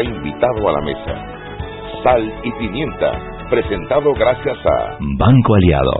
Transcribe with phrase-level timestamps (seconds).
[0.00, 2.02] invitado a la mesa.
[2.02, 3.12] Sal y pimienta,
[3.50, 5.92] presentado gracias a Banco Aliado.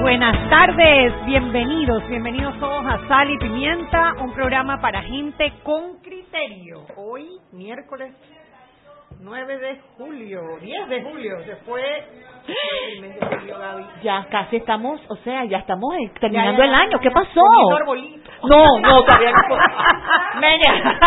[0.00, 6.80] Buenas tardes, bienvenidos, bienvenidos todos a Sal y Pimienta, un programa para gente con criterio.
[6.96, 8.12] Hoy, miércoles
[9.22, 11.82] 9 de julio, 10 de julio, se fue
[12.94, 13.84] el mes de julio, Gaby.
[14.02, 16.98] Ya casi estamos, o sea, ya estamos eh, terminando Ya, ya, el año.
[16.98, 17.40] ¿Qué ya, pasó?
[18.42, 20.40] No, no, todavía no.
[20.40, 20.98] Meña.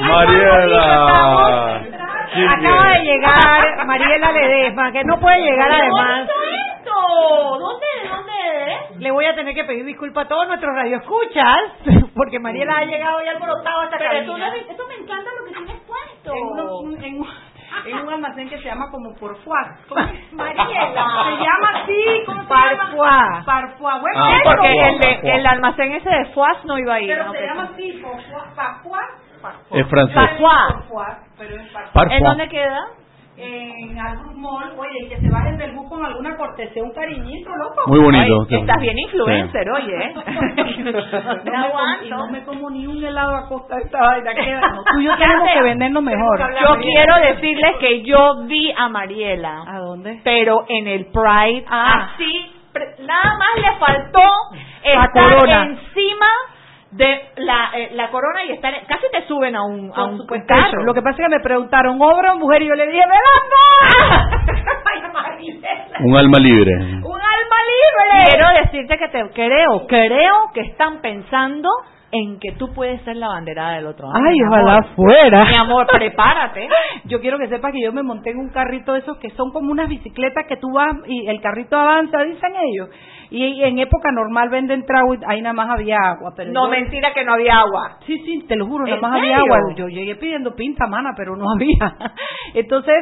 [0.00, 1.82] Mariela.
[2.50, 6.28] Acaba de llegar Mariela Ledesma, que no puede llegar además.
[6.76, 7.58] esto?
[7.58, 7.86] ¿Dónde?
[8.08, 8.98] ¿Dónde?
[8.98, 11.58] Le voy a tener que pedir disculpas a todos nuestros radioescuchas,
[12.14, 15.76] porque Mariela ha llegado y alborotado hasta Pero tú eso me encanta lo que tienes
[15.86, 16.32] puesto.
[16.34, 17.28] en, uno- en un-
[17.86, 19.66] en un almacén que se llama como Porfois.
[20.32, 20.66] Mariela.
[21.24, 23.10] Se llama así, ¿cómo se Parfois.
[23.10, 23.42] llama?
[23.44, 24.00] Parfois.
[24.00, 27.08] Bueno, Ah, eso, Porque el, de- el almacén ese de Fuas no iba a ir.
[27.10, 27.32] pero ¿no?
[27.32, 29.06] se llama así, Porfois, Parfois,
[29.42, 29.80] Parfois.
[29.82, 30.14] Es francés.
[30.14, 30.52] Parfois.
[30.72, 31.92] Parfois, pero es Parfois.
[31.92, 32.18] Parfois.
[32.18, 32.80] ¿En dónde queda?
[33.40, 37.50] En algún mall, oye, y que se bajen del bus con alguna cortesía, un cariñito,
[37.56, 37.82] loco.
[37.86, 38.46] Muy bonito.
[38.50, 40.14] Ay, estás bien influencer, oye.
[40.88, 40.92] No
[41.44, 42.08] como, y aguanto.
[42.08, 44.34] no me como ni un helado a costa de esta vaina.
[44.34, 44.60] que
[44.92, 46.38] Tú y yo tenemos que vendernos mejor.
[46.62, 50.20] Yo quiero decirles que yo vi a Mariela, ¿A dónde?
[50.24, 52.10] pero en el Pride, Ah.
[52.14, 52.46] así,
[53.06, 54.20] nada más le faltó
[54.82, 56.26] estar encima
[56.90, 60.46] de la, eh, la corona y estar, casi te suben a un, a un supuesto.
[60.48, 60.84] carro.
[60.84, 62.62] Lo que pasa es que me preguntaron, ¿hombre o mujer?
[62.62, 63.02] Y yo le dije,
[65.12, 65.98] Mariela.
[66.00, 66.72] Un alma libre.
[66.82, 68.30] ¡Un alma libre!
[68.30, 71.68] Quiero decirte que te creo, creo que están pensando
[72.10, 74.24] en que tú puedes ser la banderada del otro año.
[74.26, 74.86] Ay, mi ojalá amor.
[74.96, 75.44] fuera.
[75.44, 76.66] Mi amor, prepárate.
[77.04, 79.50] Yo quiero que sepas que yo me monté en un carrito de esos que son
[79.52, 82.88] como unas bicicletas que tú vas y el carrito avanza, dicen ellos.
[83.30, 86.32] Y en época normal venden trago y ahí nada más había agua.
[86.36, 87.98] Pero No, yo- mentira que no había agua.
[88.06, 89.58] Sí, sí, te lo juro, nada ¿En más había agua.
[89.76, 91.94] Yo llegué pidiendo pinta, mana, pero no había.
[92.54, 92.94] Entonces,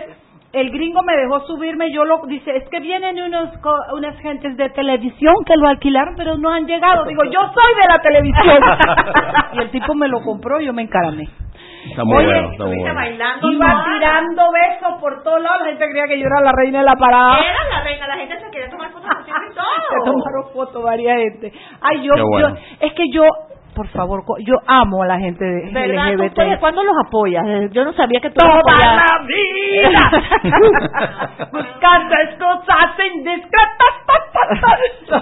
[0.53, 4.57] el gringo me dejó subirme, yo lo dice, es que vienen unos co- unas gentes
[4.57, 7.05] de televisión que lo alquilaron, pero no han llegado.
[7.05, 8.63] Digo, yo soy de la televisión.
[9.53, 11.29] y el tipo me lo compró y yo me encaramé.
[11.91, 12.95] Está muy Oye, bueno, está muy bueno.
[12.95, 13.51] bailando.
[13.52, 13.85] Iba toda.
[13.85, 16.97] tirando besos por todos lados, la gente creía que yo era la reina de la
[16.97, 17.39] parada.
[17.41, 20.05] Era la reina, la gente se quería tomar fotos contigo y Se todo.
[20.05, 21.52] tomaron fotos varias gente.
[21.80, 22.48] Ay, yo, bueno.
[22.51, 23.23] yo, es que yo,
[23.77, 26.07] por favor, yo amo a la gente de ¿Verdad?
[26.07, 26.35] ¿Tú LGBT.
[26.35, 27.45] puedes- ¿Cuándo los apoyas?
[27.47, 28.97] Eh, Yo no sabía que tú toda apoyabas.
[28.97, 30.01] la vida
[31.53, 33.92] buscando cosas indiscretas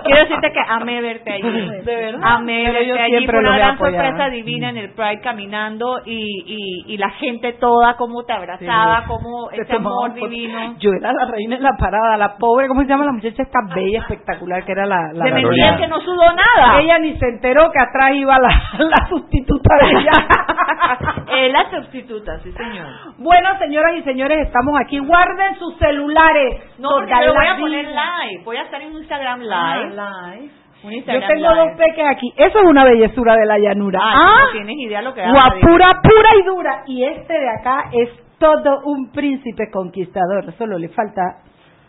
[0.04, 1.70] Quiero decirte que amé verte allí.
[1.82, 2.20] De verdad.
[2.22, 3.26] Amé Pero verte allí.
[3.26, 6.42] Fue una gran sorpresa divina en el Pride caminando y,
[6.86, 10.74] y, y la gente toda como te abrazaba, como Se ese amor divino.
[10.78, 13.58] yo era la reina en la parada la pobre cómo se llama la muchacha esta
[13.74, 16.80] bella espectacular que era la, la mentira que no sudó nada.
[16.80, 18.43] ella ni se enteró que atrás iba la,
[18.78, 20.12] la sustituta de ella
[21.36, 22.86] Es la sustituta, sí señor.
[23.18, 27.52] bueno señoras y señores estamos aquí guarden sus celulares No, porque yo lo voy la
[27.52, 28.42] a poner live.
[28.44, 29.90] Voy a estar en Instagram Ah, live.
[29.94, 30.50] live.
[30.84, 31.64] Un Yo Instagram tengo live.
[31.64, 32.32] dos peques aquí.
[32.36, 33.98] Eso es una bellezura de la llanura.
[34.02, 35.30] Ay, ah, no tienes idea lo que da.
[35.32, 36.82] guapura pura y dura.
[36.86, 40.52] Y este de acá es todo un príncipe conquistador.
[40.58, 41.22] Solo le falta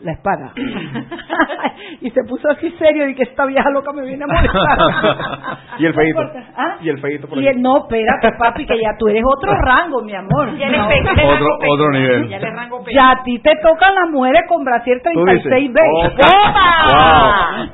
[0.02, 0.52] la espada.
[2.02, 4.78] y se puso así serio y que esta vieja loca me viene a molestar.
[5.80, 6.44] Y el importa.
[6.56, 6.76] ¿Ah?
[6.82, 7.56] Y el feíto por Y ahí.
[7.56, 10.56] el- no, espérate, papi, que ya tú eres otro rango, mi amor.
[10.58, 10.88] Ya No.
[10.88, 12.30] le Otro- rango otro nivel.
[12.30, 12.96] Ya le rango pecho.
[12.96, 15.44] Ya a ti te tocan las mujeres con brasier Tú dices.
[15.52, 15.80] 36B.
[16.06, 17.68] ¡Opa!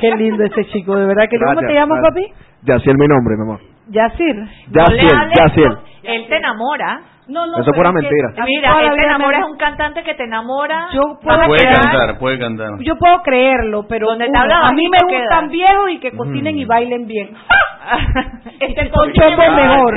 [0.00, 2.30] Qué lindo ese chico, de verdad que ¿Cómo te llamas, gracias.
[2.30, 2.46] papi?
[2.62, 3.60] Yaciel mi nombre, mi amor.
[3.88, 4.36] Yacir.
[4.80, 5.76] Hables, Yaciel.
[6.02, 7.00] Él te enamora.
[7.28, 8.28] No, no, Eso es pura mentira.
[8.46, 10.86] Mira, él te vida enamora, me- es un cantante que te enamora.
[10.92, 12.68] Yo puedo Puede cantar, puede cantar.
[12.80, 17.06] Yo puedo creerlo, pero uno, a mí me gustan viejos y que cocinen y bailen
[17.06, 17.30] bien.
[18.60, 19.56] este Con bien.
[19.56, 19.94] mejor.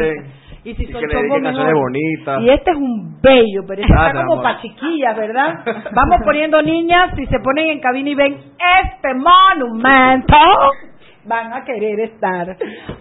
[0.61, 2.41] Y si Y son que le canciones bonitas.
[2.41, 5.59] Y este es un bello, pero este está como para chiquillas, ¿verdad?
[5.93, 10.35] Vamos poniendo niñas, si se ponen en cabina y ven este monumento,
[11.25, 12.55] van a querer estar.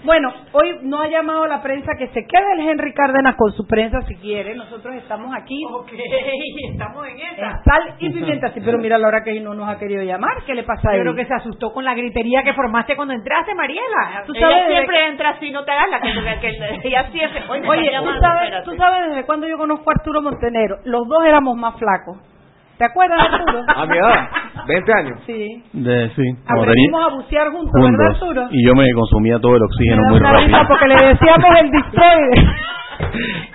[0.05, 3.67] Bueno, hoy no ha llamado la prensa que se quede el Henry Cárdenas con su
[3.67, 4.55] prensa si quiere.
[4.55, 5.57] Nosotros estamos aquí.
[5.73, 5.91] Ok,
[6.73, 7.63] estamos en esa.
[7.65, 10.43] sal y pimienta, sí, pero mira la hora que no nos ha querido llamar.
[10.47, 11.03] ¿Qué le pasa a Yo él?
[11.05, 14.25] creo que se asustó con la gritería que formaste cuando entraste, Mariela.
[14.27, 17.43] Tú Ella sabes siempre entra así, no te hagas la que, que, que- ella siempre.
[17.49, 20.79] Oye, Oye, ¿tú sabes, tú sabes desde cuándo yo conozco a Arturo Montenegro.
[20.85, 22.19] Los dos éramos más flacos.
[22.79, 23.65] ¿Te acuerdas, Arturo?
[23.75, 24.29] A mi edad,
[24.69, 25.21] 20 años.
[25.27, 25.63] Sí.
[25.73, 28.23] De, sí, Aprendimos a bucear juntos, ¿verdad, juntos.
[28.23, 28.49] Arturo?
[28.53, 30.69] Y yo me consumía todo el oxígeno Me da muy una risa rápido.
[30.69, 32.47] porque le decíamos el distroide.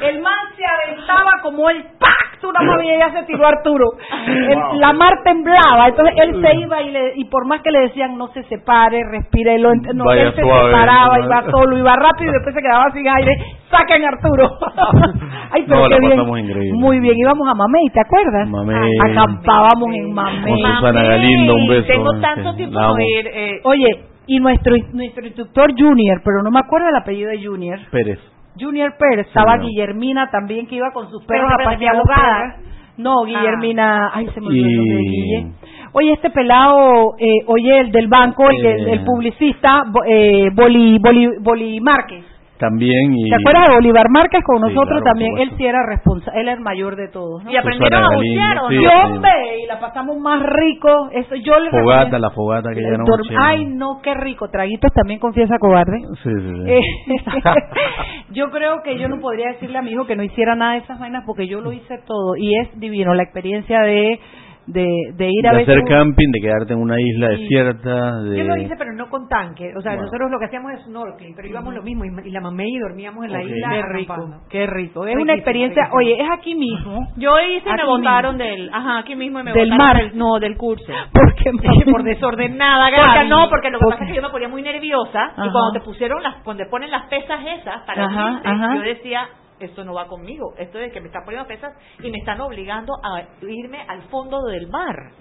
[0.01, 2.39] El man se aventaba como el ¡pac!
[2.41, 3.85] tú nada más veías, ya se tiró Arturo.
[4.27, 7.79] El- la mar temblaba, entonces él se iba y, le, y por más que le
[7.81, 11.25] decían no se separe, respire, lo ent- no, Vaya él se suave, separaba, ¿no?
[11.25, 13.31] iba solo, iba rápido y después se quedaba sin aire,
[13.71, 14.49] saquen a Arturo.
[15.51, 16.19] Ay, pero No, qué bien.
[16.45, 16.73] increíble.
[16.79, 18.49] Muy bien, íbamos a Mamey, ¿te acuerdas?
[18.49, 18.91] Mamey.
[19.09, 20.61] Acampábamos en Mamey.
[20.63, 21.87] Con Susana Galindo, un beso.
[21.87, 23.27] Tengo tanto tiempo de oír.
[23.33, 27.79] Eh, Oye, y nuestro nuestro instructor Junior, pero no me acuerdo el apellido de Junior.
[27.91, 28.19] Pérez.
[28.59, 29.63] Junior Pérez, estaba no.
[29.65, 32.55] Guillermina también que iba con sus perros a pasear abogada.
[32.55, 32.73] perros.
[32.97, 35.47] No, Guillermina, ay se me olvidó el nombre de Y- Guille.
[35.93, 38.91] Oye, este pelado, eh, oye, el del banco, el, Eh.
[38.93, 42.23] el publicista, Bo- eh, Boli, Boli, Boli Márquez.
[42.63, 43.13] También.
[43.13, 45.37] Y ¿Te acuerdas de Bolívar Márquez con Sí, nosotros claro, también?
[45.37, 47.51] Él sí era responsable, él era el mayor de todos, ¿no?
[47.51, 48.69] y aprendieron a bucear, ¿o no?
[48.69, 48.77] sí.
[48.77, 49.31] Sí, hombre,
[49.63, 51.09] y la pasamos más rico.
[51.11, 53.35] Eso yo le Fogata, recomiendo- la fogata que ya noche.
[53.37, 54.49] Ay, no, qué rico.
[54.49, 55.99] Traguitos también confiesa cobarde.
[56.23, 56.71] Sí, sí, sí.
[56.71, 56.81] Eh,
[58.31, 60.79] yo creo que yo no podría decirle a mi hijo que no hiciera nada de
[60.79, 64.19] esas vainas porque yo lo hice todo y es divino la experiencia de
[64.67, 64.87] de,
[65.17, 67.41] de ir a de ver hacer camping, de quedarte en una isla Sí.
[67.43, 68.21] desierta.
[68.23, 68.37] De...
[68.37, 69.71] Yo lo hice, pero no con tanque.
[69.77, 70.03] O sea, Bueno.
[70.05, 72.05] nosotros lo que hacíamos es snorkeling, pero íbamos lo mismo.
[72.05, 73.45] Y, la mamé y dormíamos en la Ok.
[73.45, 73.69] isla.
[73.69, 74.15] Qué rico,
[74.49, 74.99] qué rico.
[75.01, 75.99] Es Riquísimo, una experiencia, riquísimo.
[75.99, 77.07] oye, es aquí mismo.
[77.17, 80.11] Yo hice y me Aquí votaron del, ajá, aquí mismo y me Del botaron mar.
[80.15, 80.91] no, del curso.
[81.13, 84.47] Porque Dije, por desordenada, Porque no, porque lo que pasa es que yo me ponía
[84.47, 85.45] muy nerviosa Ajá.
[85.45, 88.75] y cuando te pusieron las, cuando te ponen las pesas esas para Ajá, irte, ajá.
[88.75, 89.27] yo decía,
[89.65, 92.93] esto no va conmigo, esto es que me están poniendo pesas y me están obligando
[93.03, 95.11] a irme al fondo del mar.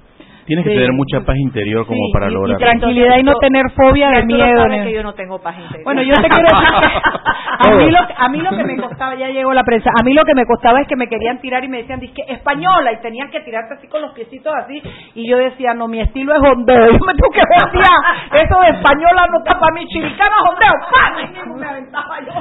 [0.47, 0.77] Tienes que Sí.
[0.77, 4.25] tener mucha paz interior como Sí, para y- y tranquilidad y no tener fobia de
[4.25, 4.65] miedo.
[4.85, 5.85] que yo no tengo paz interior.
[5.85, 9.15] Bueno, yo te quiero decir que a mí, lo, a mí lo que me costaba,
[9.15, 11.63] ya llegó la prensa, a mí lo que me costaba es que me querían tirar
[11.63, 14.83] y me decían, que española, y tenían que tirarte así con los piecitos así,
[15.15, 18.69] y yo decía, no, mi estilo es hondeo, yo me tengo que hondear, eso de
[18.79, 21.59] española no está para mí, chiricana hondeo, ¡pam!
[21.61, 22.33] Me aventaba yo.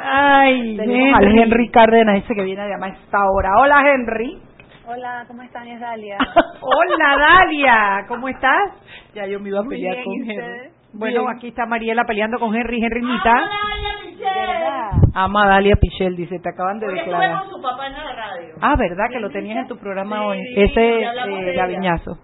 [0.00, 3.50] Ay, Tenemos al Henry Cárdenas, ese que viene a llamar a esta hora.
[3.60, 4.38] Hola, Henry.
[4.90, 5.68] Hola, ¿cómo están?
[5.68, 6.16] Es Dalia.
[6.60, 8.04] Hola, Dalia.
[8.08, 8.72] ¿Cómo estás?
[9.14, 10.36] Ya yo me iba a Muy pelear bien, con ¿y Henry.
[10.38, 10.72] ustedes?
[10.94, 11.36] Bueno, Bien.
[11.36, 12.82] aquí está Mariela peleando con Henry.
[12.82, 13.34] Henry Nita.
[14.18, 14.90] ¿De verdad?
[15.14, 17.40] Ama a Dalia Pichel, dice, te acaban de estuve declarar.
[17.42, 18.54] con su papá en la radio.
[18.62, 19.04] Ah, ¿verdad?
[19.12, 20.38] Que lo tenías en tu programa Sí, hoy.
[20.54, 21.54] sí, Ese eh.
[21.56, 22.18] Gaviñazo.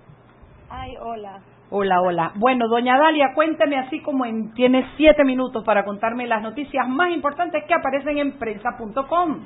[0.70, 1.40] Ay, hola.
[1.70, 2.32] Hola, hola.
[2.37, 7.11] Bueno, doña Dalia, cuénteme así como en, tiene siete minutos para contarme las noticias más
[7.11, 9.40] importantes que aparecen en prensa.com.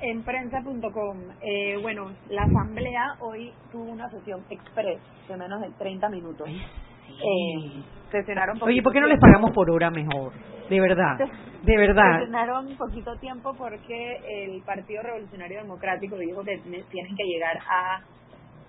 [0.00, 6.08] En prensa.com, eh, bueno, la asamblea hoy tuvo una sesión express de menos de 30
[6.08, 6.48] minutos.
[6.48, 10.32] Eh, sesionaron Oye, ¿por qué no les pagamos por hora mejor?
[10.70, 11.18] De verdad.
[11.62, 12.18] De verdad.
[12.20, 18.00] Sesionaron poquito tiempo porque el Partido Revolucionario Democrático dijo que ne- tienen que llegar a,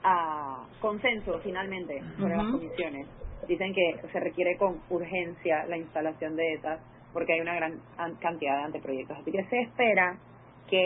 [0.04, 3.08] a consenso finalmente sobre las comisiones.
[3.48, 6.80] Dicen que se requiere con urgencia la instalación de estas
[7.14, 9.18] porque hay una gran an- cantidad de anteproyectos.
[9.20, 10.18] Así que se espera
[10.70, 10.86] que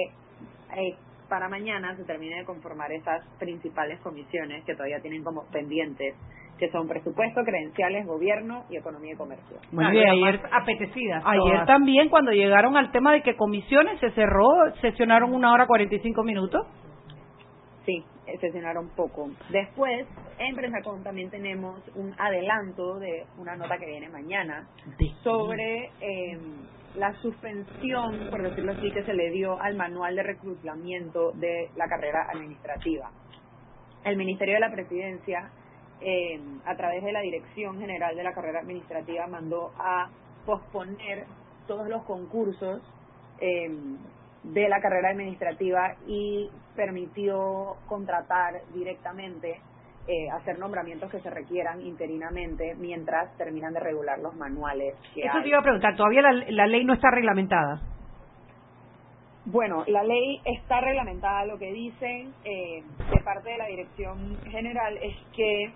[0.78, 0.96] eh,
[1.30, 6.16] para mañana se termine de conformar esas principales comisiones que todavía tienen como pendientes,
[6.60, 9.58] que son presupuesto, credenciales, gobierno y economía y comercio.
[9.72, 11.24] Bueno, Claro, y ayer, apetecidas.
[11.26, 11.68] ayer todas.
[11.68, 14.48] también cuando llegaron al tema de que comisiones se cerró,
[14.82, 16.68] sesionaron una hora 45 minutos.
[17.86, 19.30] Sí, eh, sesionaron poco.
[19.50, 20.06] Después,
[20.38, 24.68] en Prensacom también tenemos un adelanto de una nota que viene mañana
[25.24, 26.38] sobre eh,
[26.96, 31.88] la suspensión, por decirlo así, que se le dio al manual de reclutamiento de la
[31.88, 33.10] carrera administrativa.
[34.04, 35.50] El Ministerio de la Presidencia,
[36.02, 40.10] eh, a través de la Dirección General de la Carrera Administrativa, mandó a
[40.46, 41.26] posponer
[41.68, 42.82] todos los concursos
[43.40, 43.72] eh,
[44.44, 49.62] de la carrera administrativa y permitió contratar directamente,
[50.08, 55.38] eh, hacer nombramientos que se requieran interinamente mientras terminan de regular los manuales que Eso
[55.38, 55.44] hay.
[55.44, 55.96] te iba a preguntar.
[55.96, 57.82] Todavía la, la ley no está reglamentada.
[59.46, 61.46] Bueno, la ley está reglamentada.
[61.46, 62.84] Lo que dicen eh,
[63.14, 65.74] de parte de la Dirección General es que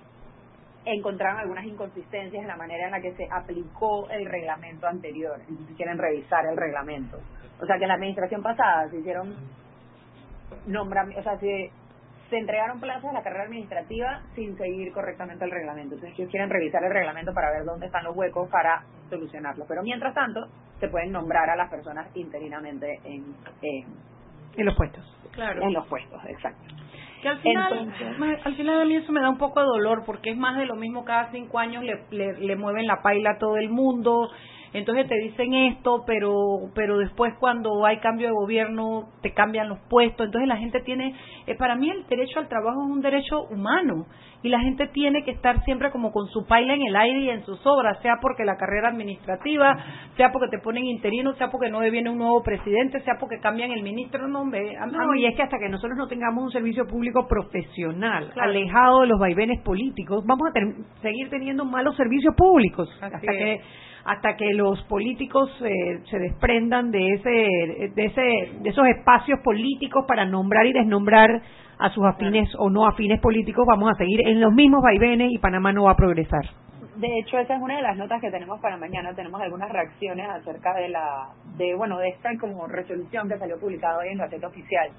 [0.86, 5.40] encontraron algunas inconsistencias en la manera en la que se aplicó el reglamento anterior.
[5.50, 7.18] Entonces quieren revisar el reglamento.
[7.62, 9.36] O sea que en la administración pasada se hicieron
[10.66, 11.72] nombramientos, o sea, se,
[12.30, 15.96] se entregaron plazas a la carrera administrativa sin seguir correctamente el reglamento.
[15.96, 19.66] Entonces ellos quieren revisar el reglamento para ver dónde están los huecos para solucionarlo.
[19.68, 20.48] Pero mientras tanto,
[20.80, 23.24] se pueden nombrar a las personas interinamente en,
[23.62, 23.86] en,
[24.58, 25.04] En los puestos.
[25.32, 25.62] Claro.
[25.62, 26.64] en los puestos, exacto.
[27.22, 30.04] Que al final, Entonces- al final a mí eso me da un poco de dolor
[30.06, 33.32] porque es más de lo mismo cada cinco años le, le, le mueven la paila
[33.32, 34.30] a todo el mundo.
[34.78, 36.34] Entonces te dicen esto, pero
[36.76, 41.14] pero después cuando hay cambio de gobierno te cambian los puestos, entonces la gente tiene,
[41.48, 44.06] eh, para mí el derecho al trabajo es un derecho humano.
[44.44, 47.30] Y la gente tiene que estar siempre como con su paila en el aire y
[47.32, 49.76] en sus obras, sea porque la carrera administrativa,
[50.16, 53.72] sea porque te ponen interino, sea porque no viene un nuevo presidente, sea porque cambian
[53.72, 56.52] el ministro, no, a- a No, y es que hasta que nosotros no tengamos un
[56.52, 62.36] servicio público profesional, alejado de los vaivenes políticos, vamos a ter- seguir teniendo malos servicios
[62.36, 62.88] públicos.
[63.02, 63.62] Hasta que.
[64.08, 68.22] Hasta que los políticos eh, se desprendan de ese de ese
[68.62, 71.42] de esos espacios políticos para nombrar y desnombrar
[71.78, 75.38] a sus afines o no afines políticos, vamos a seguir en los mismos vaivenes y
[75.38, 76.46] Panamá no va a progresar.
[76.96, 79.14] De hecho, esa es una de las notas que tenemos para mañana.
[79.14, 84.00] Tenemos algunas reacciones acerca de la, de bueno, de esta como resolución que salió publicada
[84.00, 84.90] hoy en Gaceta Oficial,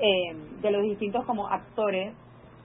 [0.00, 2.12] eh, de los distintos como actores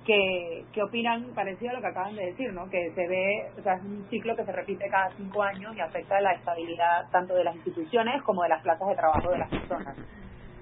[0.05, 2.69] que, que opinan parecido a lo que acaban de decir, ¿no?
[2.69, 5.79] Que se ve, o sea, es un ciclo que se repite cada cinco años y
[5.79, 9.49] afecta la estabilidad tanto de las instituciones como de las plazas de trabajo de las
[9.49, 9.97] personas.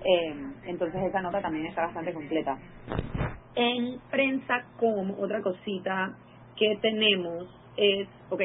[0.03, 2.57] Eh, entonces esa nota también está bastante completa.
[3.55, 6.15] En prensa com, otra cosita
[6.55, 8.41] que tenemos es, ok,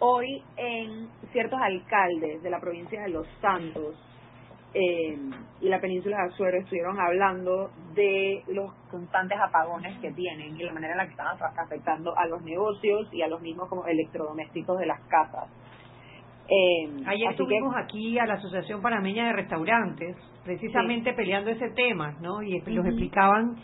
[0.00, 3.96] hoy en ciertos alcaldes de la provincia de Los Santos
[4.74, 5.16] eh,
[5.60, 10.72] y la península de Azuero estuvieron hablando de los constantes apagones que tienen y la
[10.72, 14.78] manera en la que están afectando a los negocios y a los mismos como electrodomésticos
[14.78, 15.48] de las casas.
[16.48, 22.16] Eh, Ayer que- estuvimos aquí a la Asociación Panameña de Restaurantes, precisamente peleando ese tema,
[22.20, 22.42] ¿no?
[22.42, 23.56] Y los explicaban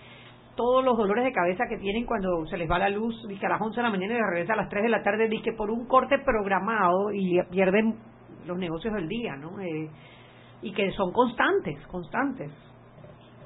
[0.57, 3.51] todos los dolores de cabeza que tienen cuando se les va la luz, dice a
[3.51, 5.71] las 11 de la mañana y regresa a las 3 de la tarde, dice por
[5.71, 7.97] un corte programado y pierden
[8.47, 9.61] los negocios del día, ¿no?
[9.61, 9.89] Eh,
[10.63, 12.51] y que son constantes, constantes.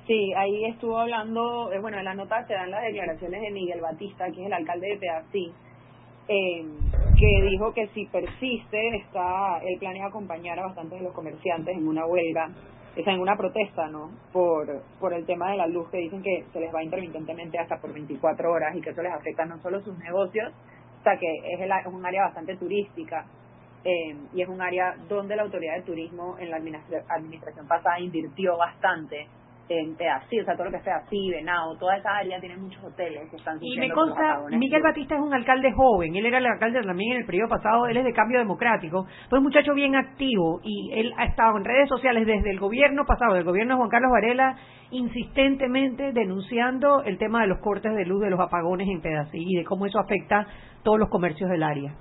[0.06, 3.80] Sí, ahí estuvo hablando, eh, bueno, en la nota se dan las declaraciones de Miguel
[3.80, 5.52] Batista, que es el alcalde de Pedací,
[6.28, 6.64] eh,
[7.18, 11.88] que dijo que si persiste, está él planea acompañar a bastantes de los comerciantes en
[11.88, 12.50] una huelga,
[12.98, 14.10] o sea, en una protesta, ¿no?
[14.32, 17.80] Por, por el tema de la luz, que dicen que se les va intermitentemente hasta
[17.80, 20.52] por 24 horas y que eso les afecta no solo sus negocios,
[21.00, 23.26] o sea, que es, el, es un área bastante turística.
[23.84, 28.00] Eh, y es un área donde la autoridad de turismo en la administra- administración pasada
[28.00, 29.26] invirtió bastante
[29.66, 32.84] en Pedací, o sea, todo lo que es Pedací, Venado, toda esa área tiene muchos
[32.84, 34.42] hoteles que están Y me consta.
[34.50, 37.86] Miguel Batista es un alcalde joven, él era el alcalde también en el periodo pasado,
[37.86, 41.64] él es de cambio democrático, fue un muchacho bien activo y él ha estado en
[41.64, 44.56] redes sociales desde el gobierno pasado, del gobierno de Juan Carlos Varela,
[44.90, 49.56] insistentemente denunciando el tema de los cortes de luz, de los apagones en Pedací y
[49.56, 50.46] de cómo eso afecta
[50.82, 51.94] todos los comercios del área.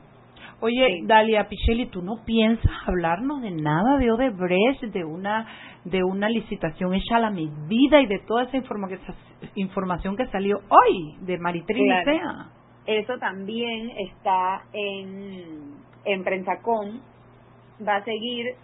[0.63, 5.45] Oye, Dalia Pichelli, ¿tú no piensas hablarnos de nada de Odebrecht, de una
[5.83, 8.87] de una licitación hecha a la medida y de toda esa informa-
[9.55, 12.45] información que salió hoy de Maritri Claro.
[12.85, 17.01] Eso también está en, en Prensacom,
[17.85, 18.55] va a seguir,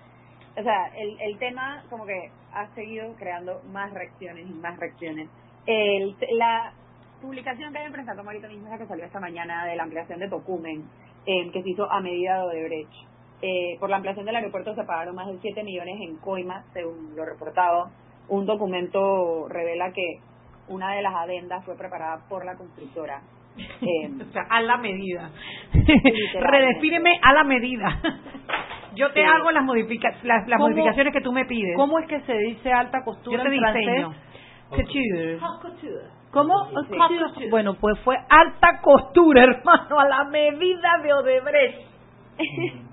[0.58, 5.30] o sea, el, el tema como que ha seguido creando más reacciones y más reacciones.
[5.66, 6.72] El, la
[7.22, 9.84] publicación que hay en Prensacom ahorita mismo es la que salió esta mañana de la
[9.84, 10.86] ampliación de Tocumen,
[11.26, 12.92] eh, que se hizo a medida de Odebrecht.
[13.42, 17.16] Eh, por la ampliación del aeropuerto se pagaron más de 7 millones en coimas, según
[17.16, 17.90] lo reportado.
[18.28, 20.20] Un documento revela que
[20.68, 23.22] una de las adendas fue preparada por la constructora.
[23.82, 25.32] Eh, O sea, a la medida.
[26.40, 28.00] Redefíneme a la medida.
[28.96, 29.28] Yo te Sí.
[29.28, 31.76] hago las, modifica las, las ¿Cómo- modificaciones que tú me pides.
[31.76, 34.12] ¿Cómo es que se dice alta costura Yo te en diseño.
[34.12, 34.86] francés?
[36.32, 36.70] ¿Cómo?
[37.36, 37.50] Sí.
[37.50, 41.88] Bueno, pues fue alta costura, hermano, a la medida de Odebrecht.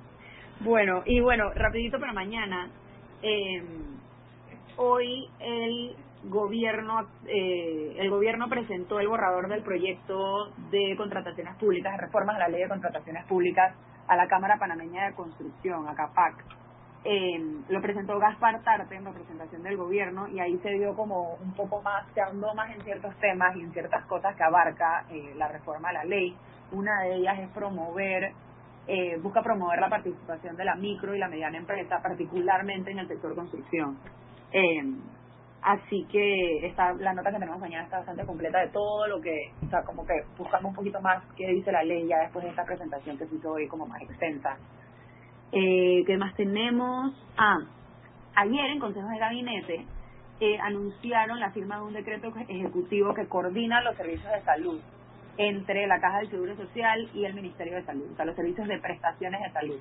[0.61, 2.71] Bueno, y bueno, rapidito para mañana.
[3.23, 3.62] eh,
[4.78, 11.99] hoy el gobierno eh, el gobierno presentó el borrador del proyecto de contrataciones públicas, de
[12.07, 13.75] reformas a la ley de contrataciones públicas
[14.09, 16.45] a la Cámara Panameña de Construcción, a CAPAC.
[17.05, 17.38] Eh,
[17.69, 21.81] lo presentó Gaspar Tarte en representación del gobierno y ahí se dio como un poco
[21.83, 25.49] más, se ahondó más en ciertos temas y en ciertas cosas que abarca eh, la
[25.49, 26.37] reforma a la ley.
[26.73, 28.33] Una de ellas es promover
[28.88, 33.09] eh, busca promover la participación de la micro y la mediana empresa, particularmente en el
[33.09, 33.99] sector construcción.
[34.53, 34.81] Eh,
[35.62, 39.50] así que esta, la nota que tenemos mañana está bastante completa de todo lo que,
[39.65, 42.50] o sea, como que buscamos un poquito más qué dice la ley ya después de
[42.50, 44.57] esta presentación que se hizo hoy como más extensa.
[45.53, 47.12] Eh, ¿Qué más tenemos?
[47.37, 47.59] Ah,
[48.35, 49.87] ayer en Consejo de Gabinete
[50.41, 54.81] eh, anunciaron la firma de un decreto ejecutivo que coordina los servicios de salud
[55.38, 58.67] entre la Caja del Seguro Social y el Ministerio de Salud, o sea, los servicios
[58.69, 59.79] de prestaciones de salud.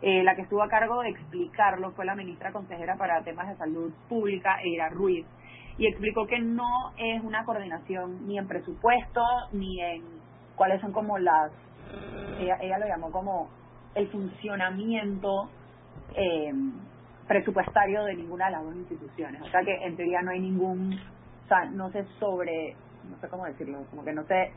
[0.00, 3.56] Eh, la que estuvo a cargo de explicarlo fue la ministra consejera para temas de
[3.56, 5.26] salud pública, Eira Ruiz,
[5.76, 9.22] y explicó que no es una coordinación ni en presupuesto
[9.52, 10.02] ni en
[10.56, 11.50] cuáles son como las,
[12.38, 13.48] ella, ella lo llamó como
[13.98, 15.48] el funcionamiento
[16.14, 16.52] eh,
[17.26, 19.42] presupuestario de ninguna de las dos instituciones.
[19.42, 20.94] O sea que en teoría no hay ningún,
[21.44, 22.74] o sea, no se sobre,
[23.10, 24.52] no sé cómo decirlo, como que no se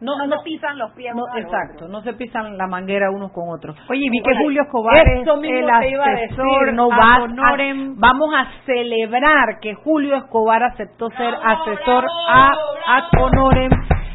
[0.00, 3.32] no, no, no se pisan los pies no, exacto, no se pisan la manguera unos
[3.32, 3.76] con otros.
[3.90, 7.96] Oye, vi que Julio Escobar es el a asesor no a- honorem.
[8.00, 12.48] vamos a celebrar que Julio Escobar aceptó ser asesor a
[12.86, 13.70] ad honorem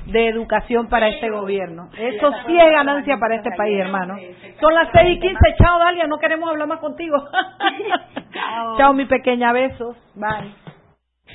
[0.07, 1.89] de educación para este gobierno.
[1.97, 4.15] Eso sí es ganancia para este país, hermano.
[4.59, 5.55] Son las seis y quince.
[5.57, 7.17] Chao, Dalia, no queremos hablar más contigo.
[8.77, 9.51] Chao, mi pequeña.
[9.53, 9.95] Besos.
[10.15, 10.53] Bye.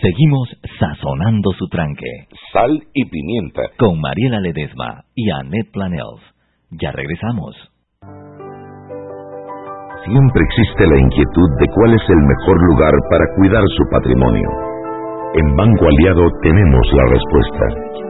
[0.00, 0.48] Seguimos
[0.78, 2.06] sazonando su tranque
[2.52, 3.62] Sal y pimienta.
[3.78, 6.22] con Mariela Ledesma y Annette Planels.
[6.70, 7.54] Ya regresamos.
[10.04, 14.48] Siempre existe la inquietud de cuál es el mejor lugar para cuidar su patrimonio.
[15.34, 18.09] En Banco Aliado tenemos la respuesta.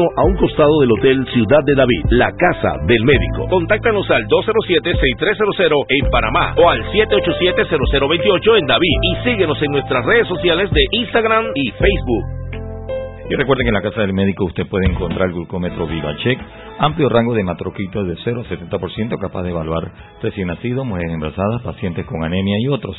[0.15, 2.01] a un costado del Hotel Ciudad de David.
[2.09, 3.47] La casa del médico.
[3.49, 10.27] Contáctanos al 207-6300 en Panamá o al 787-0028 en David y síguenos en nuestras redes
[10.27, 12.41] sociales de Instagram y Facebook.
[13.29, 16.39] Y recuerden que en la casa del médico usted puede encontrar el glucómetro VivaCheck,
[16.79, 21.61] amplio rango de matroquitos de 0 a 70%, capaz de evaluar recién nacidos, mujeres embarazadas,
[21.61, 22.95] pacientes con anemia y otros.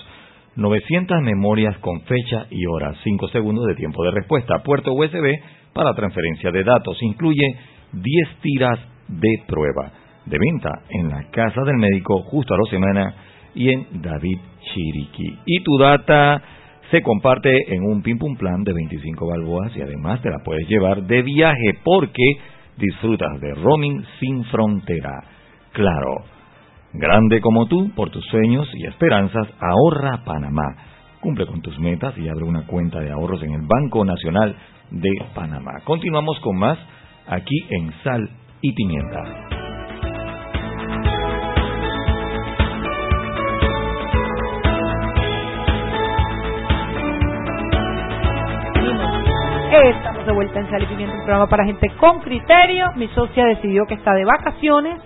[0.57, 5.38] 900 memorias con fecha y hora, 5 segundos de tiempo de respuesta, puerto USB
[5.73, 7.47] para transferencia de datos, incluye
[7.93, 8.05] 10
[8.41, 9.93] tiras de prueba.
[10.25, 13.15] De venta en la casa del médico justo a la semana
[13.55, 15.39] y en David Chiriquí.
[15.47, 16.41] Y tu data
[16.91, 20.69] se comparte en un pim pum plan de 25 balboas y además te la puedes
[20.69, 22.23] llevar de viaje porque
[22.77, 25.25] disfrutas de roaming sin frontera.
[25.73, 26.25] Claro,
[26.93, 30.77] grande como tú, por tus sueños y esperanzas, ahorra Panamá.
[31.21, 34.55] Cumple con tus metas y abre una cuenta de ahorros en el Banco Nacional
[34.93, 35.81] de Panamá.
[35.85, 36.79] Continuamos con más
[37.27, 38.29] aquí en Sal
[38.61, 39.23] y Pimienta.
[49.73, 52.93] Estamos de vuelta en Sal y Pimienta, un programa para gente con criterio.
[52.97, 55.01] Mi socia decidió que está de vacaciones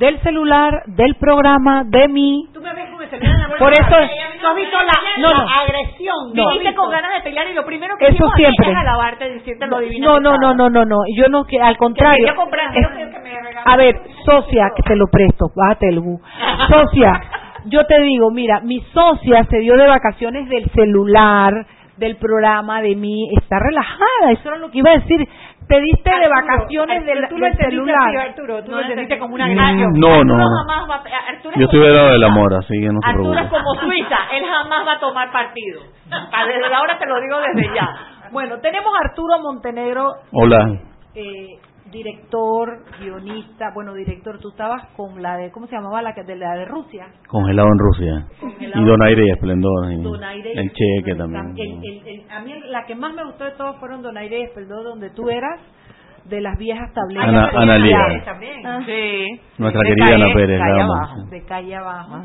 [0.00, 2.48] del celular, del programa, de mí.
[2.54, 3.58] Tú me ves con el celular en la mano.
[3.58, 4.10] Por eso-
[4.40, 5.50] ¿Tú has visto la, No, la no.
[5.60, 6.16] agresión?
[6.34, 6.48] No.
[6.48, 8.70] Viniste con ganas de pelear y lo primero que Eso hicimos siempre.
[8.70, 10.96] es alabarte decirte lo No, no, no, no, no, no.
[11.14, 12.24] Yo no que al contrario.
[12.24, 12.30] Que
[12.80, 13.30] Es- que me
[13.64, 16.18] a ver, socia, que te lo presto, bájate el bu.
[16.68, 17.12] Socia,
[17.66, 21.52] yo te digo, mira, mi socia se dio de vacaciones del celular,
[21.98, 25.28] del programa, de mí, está relajada, eso era lo que iba a decir.
[25.70, 28.08] Te diste de vacaciones del, tú lo del entendiste celular.
[28.08, 29.92] así, Arturo, tú No lo entendiste como una Mm, agresión.
[29.94, 30.44] no, Arturo no.
[30.66, 32.98] jamás va a- Arturo Yo es estoy como del lado del amor, así que no
[33.00, 35.80] se Arturo es como Suiza, él jamás va a tomar partido.
[36.10, 37.88] Desde ahora te lo digo desde ya.
[38.32, 40.78] Bueno, tenemos a Arturo Montenegro Hola.
[41.14, 41.46] eh,
[41.90, 46.36] director, guionista, bueno, director, tú estabas con la de, ¿cómo se llamaba la que de
[46.36, 47.06] la de Rusia?
[47.28, 48.26] Congelado en Rusia.
[48.40, 49.92] Congelado y Donaire y Esplendor.
[49.92, 51.54] Y Donaire y el Cheque también.
[51.56, 54.42] El- el- el- a mí la que más me gustó de todos fueron Donaire y
[54.44, 55.60] Esplendor, donde tú eras
[56.26, 57.28] de las viejas tabletas.
[57.28, 58.22] Ana- Ana Lía.
[58.24, 58.62] También.
[58.86, 59.40] Sí.
[59.58, 60.58] Nuestra De querida calle- Ana Pérez.
[60.58, 62.16] la calle abajo, de calle abajo.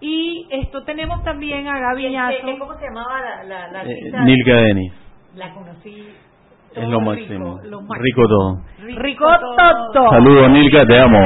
[0.00, 2.36] Y esto tenemos también a Gaby Ñazo.
[2.58, 4.20] ¿Cómo se llamaba la, la, la Eh, artista?
[4.24, 4.92] Nilka Denis.
[5.34, 6.08] La conocí.
[6.74, 7.58] Es lo máximo.
[7.64, 8.02] lo máximo.
[8.02, 8.62] Rico todo.
[9.00, 9.26] Rico
[9.56, 10.10] Toto.
[10.10, 11.18] Saludos, Nilka, te amo.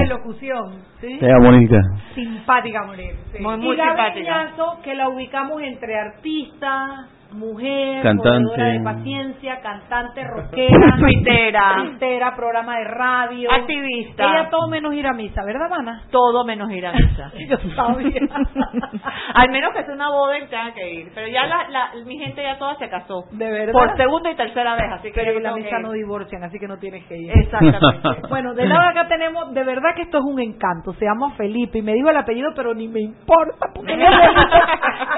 [1.00, 1.18] ¿sí?
[1.18, 1.80] Te amo, Nilka.
[2.14, 3.16] Simpática mujer.
[3.32, 3.42] sí.
[3.42, 4.44] Muy, y muy Gaby simpática.
[4.44, 8.62] Ñazo, que la ubicamos entre artista, mujer, Cantante.
[8.62, 11.74] de paciencia, cantante, rockera, Tuitera.
[11.78, 14.24] tuitera, programa de radio, Activista.
[14.24, 16.02] Ella todo menos ir a misa, ¿verdad, Mana?
[16.10, 17.30] Todo menos ir a misa.
[17.48, 18.20] Yo sabía.
[19.34, 21.12] Al menos que sea una boda y tenga que ir.
[21.14, 23.24] Pero ya la, la, mi gente ya toda se casó.
[23.32, 23.72] De verdad.
[23.72, 26.58] Por segunda y tercera vez, así que Pero yo en la misa no divorcian, así
[26.58, 27.30] que no tienes que ir.
[27.30, 28.28] Exactamente.
[28.28, 30.92] Bueno, de lado acá tenemos, de verdad que esto es un encanto.
[30.94, 34.10] Se llama Felipe y me dijo el apellido, pero ni me importa porque él es
[34.10, 34.40] lindo.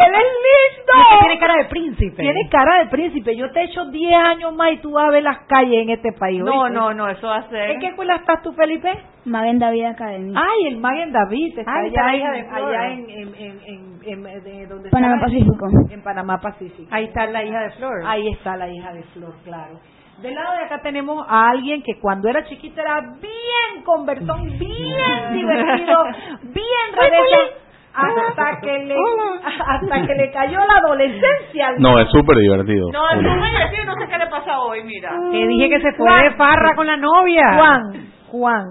[0.00, 0.92] Él es lindo.
[0.94, 2.03] Es que tiene cara de príncipe.
[2.10, 3.36] Tiene cara de príncipe.
[3.36, 5.90] Yo te he hecho 10 años más y tú vas a ver las calles en
[5.90, 6.40] este país.
[6.42, 6.74] No, ¿oíste?
[6.74, 7.70] no, no, eso va a ser.
[7.70, 8.90] ¿En qué escuela estás tú, Felipe?
[9.24, 10.34] Magen David Academy.
[10.36, 11.58] Ay, el Magen David.
[11.58, 13.60] Está Ay, está allá, hija en, allá en, en, en,
[14.04, 15.66] en, en- de donde Panamá está- Pacífico.
[15.90, 16.88] En Panamá Pacífico.
[16.90, 18.02] Ahí está la hija de Flor.
[18.06, 19.80] Ahí está la hija de Flor, claro.
[20.22, 25.32] Del lado de acá tenemos a alguien que cuando era chiquita era bien conversón, bien
[25.32, 26.04] divertido,
[26.44, 27.56] bien rebelde,
[27.94, 28.94] hasta que le
[29.66, 31.68] hasta que le cayó la adolescencia.
[31.68, 32.88] al- No, es súper divertido.
[32.92, 35.11] No, es muy divertido, no sé qué le pasa hoy, mira.
[35.30, 36.22] Que dije que se fue Juan.
[36.24, 37.54] de farra con la novia.
[37.57, 38.64] Juan, Juan.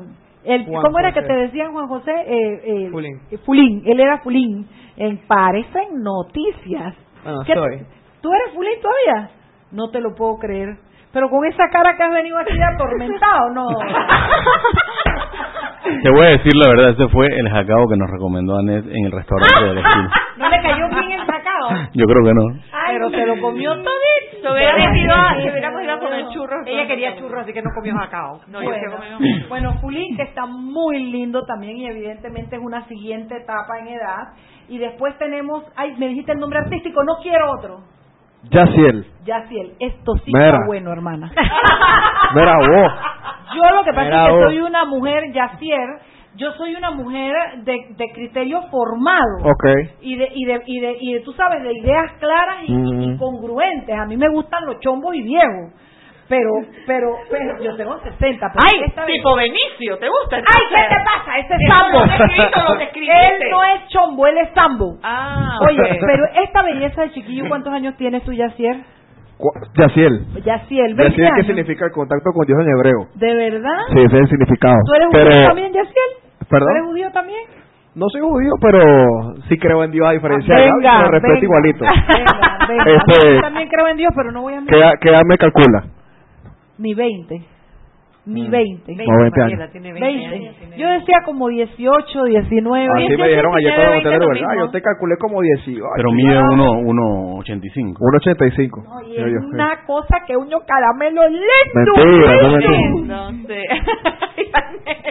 [0.44, 1.22] El, Juan ¿Cómo era José.
[1.22, 2.12] que te decían Juan José?
[2.12, 3.22] Eh, eh, Fulín.
[3.32, 4.68] eh, Fulín, él era Fulín.
[4.98, 6.94] En Parecen Noticias.
[7.24, 7.80] Bueno, ¿Qué- soy.
[8.22, 9.30] ¿Tú eres Fulín todavía?
[9.72, 10.76] No te lo puedo creer.
[11.14, 13.68] Pero con esa cara que has venido aquí de atormentado, no.
[15.84, 19.06] Te voy a decir la verdad, ese fue el jacao que nos recomendó Anet en
[19.06, 20.12] el restaurante de la esquina.
[20.38, 21.69] ¿No le cayó bien el sacado?
[21.93, 22.41] Yo creo que no.
[22.88, 24.41] Pero se lo comió todito.
[24.41, 26.67] Se hubiéramos ido a, se hubiéramos ido a comer churros.
[26.67, 28.41] Ella quería churros, así que no comió jacao.
[28.48, 28.98] No, yo bueno,
[29.50, 34.34] bueno, Fulín, que está muy lindo también y evidentemente es una siguiente etapa en edad.
[34.69, 37.80] Y después tenemos, ay, me dijiste el nombre artístico, no quiero otro.
[38.50, 39.06] Yaciel.
[39.26, 40.48] Yaciel, esto sí Mira.
[40.48, 41.32] está bueno, hermana.
[42.36, 42.92] Mira vos.
[43.56, 44.44] Yo lo que pasa es que vos.
[44.46, 45.90] soy una mujer, Yacier,
[46.36, 49.38] yo soy una mujer de, de criterio formado.
[49.44, 49.66] Ok.
[50.02, 53.08] Y de, y de, y de, y de, tú sabes, de ideas claras y, y
[53.14, 53.18] Mm.
[53.18, 53.96] congruentes.
[53.98, 55.74] A mí me gustan los chombos y viejos.
[56.30, 56.50] Pero,
[56.88, 58.48] pero, pero, yo tengo 60.
[58.54, 60.38] Pero Ay, esta vez- tipo Benicio, ¿te gusta?
[60.38, 61.38] Ay, ¿qué te pasa?
[61.38, 62.80] Ese es sambo.
[62.82, 63.46] escribiste.
[63.46, 64.98] Él no es chombo, él es sambo.
[65.04, 68.78] Ah, Oye, pero esta belleza de chiquillo, ¿cuántos años tienes tú, Yacier?
[69.76, 70.26] Yaciel.
[70.46, 73.08] Yaciel, 20 Yaciel, ¿qué significa el contacto con Dios en hebreo?
[73.16, 73.78] ¿De verdad?
[73.92, 74.78] Sí, ese es el significado.
[74.86, 76.12] ¿Tú eres pero, judío también, Yaciel?
[76.40, 76.70] ¿Tú ¿Perdón?
[76.72, 77.42] eres judío también?
[77.96, 78.80] No soy judío, pero
[79.50, 80.62] sí creo en Dios a diferencia de
[81.12, 81.44] respeto venga.
[81.44, 81.86] igualito.
[81.86, 82.84] Venga, venga.
[82.96, 85.84] Este- Yo también creo en Dios, pero no voy a ¿Qué, qué edad me calcula?
[86.78, 87.36] Ni 20.
[88.26, 88.34] Mm.
[88.34, 88.96] Ni 20.
[89.06, 89.72] Como 20 años.
[89.72, 90.36] Tiene 20 20.
[90.36, 92.88] años, tiene Yo decía como 18, 19.
[92.88, 94.38] Así me dijeron ayer cuando Uber.
[94.44, 94.66] Ah, mismo.
[94.66, 95.84] yo te calculé como 18.
[95.96, 98.00] Pero mide uno, uno 85.
[98.00, 98.84] 1.85.
[98.84, 99.46] No, y es yo, sí.
[99.54, 101.44] una cosa que uno caramelo lindo.
[101.74, 103.32] Mentira, mentira.
[103.32, 103.64] No sé.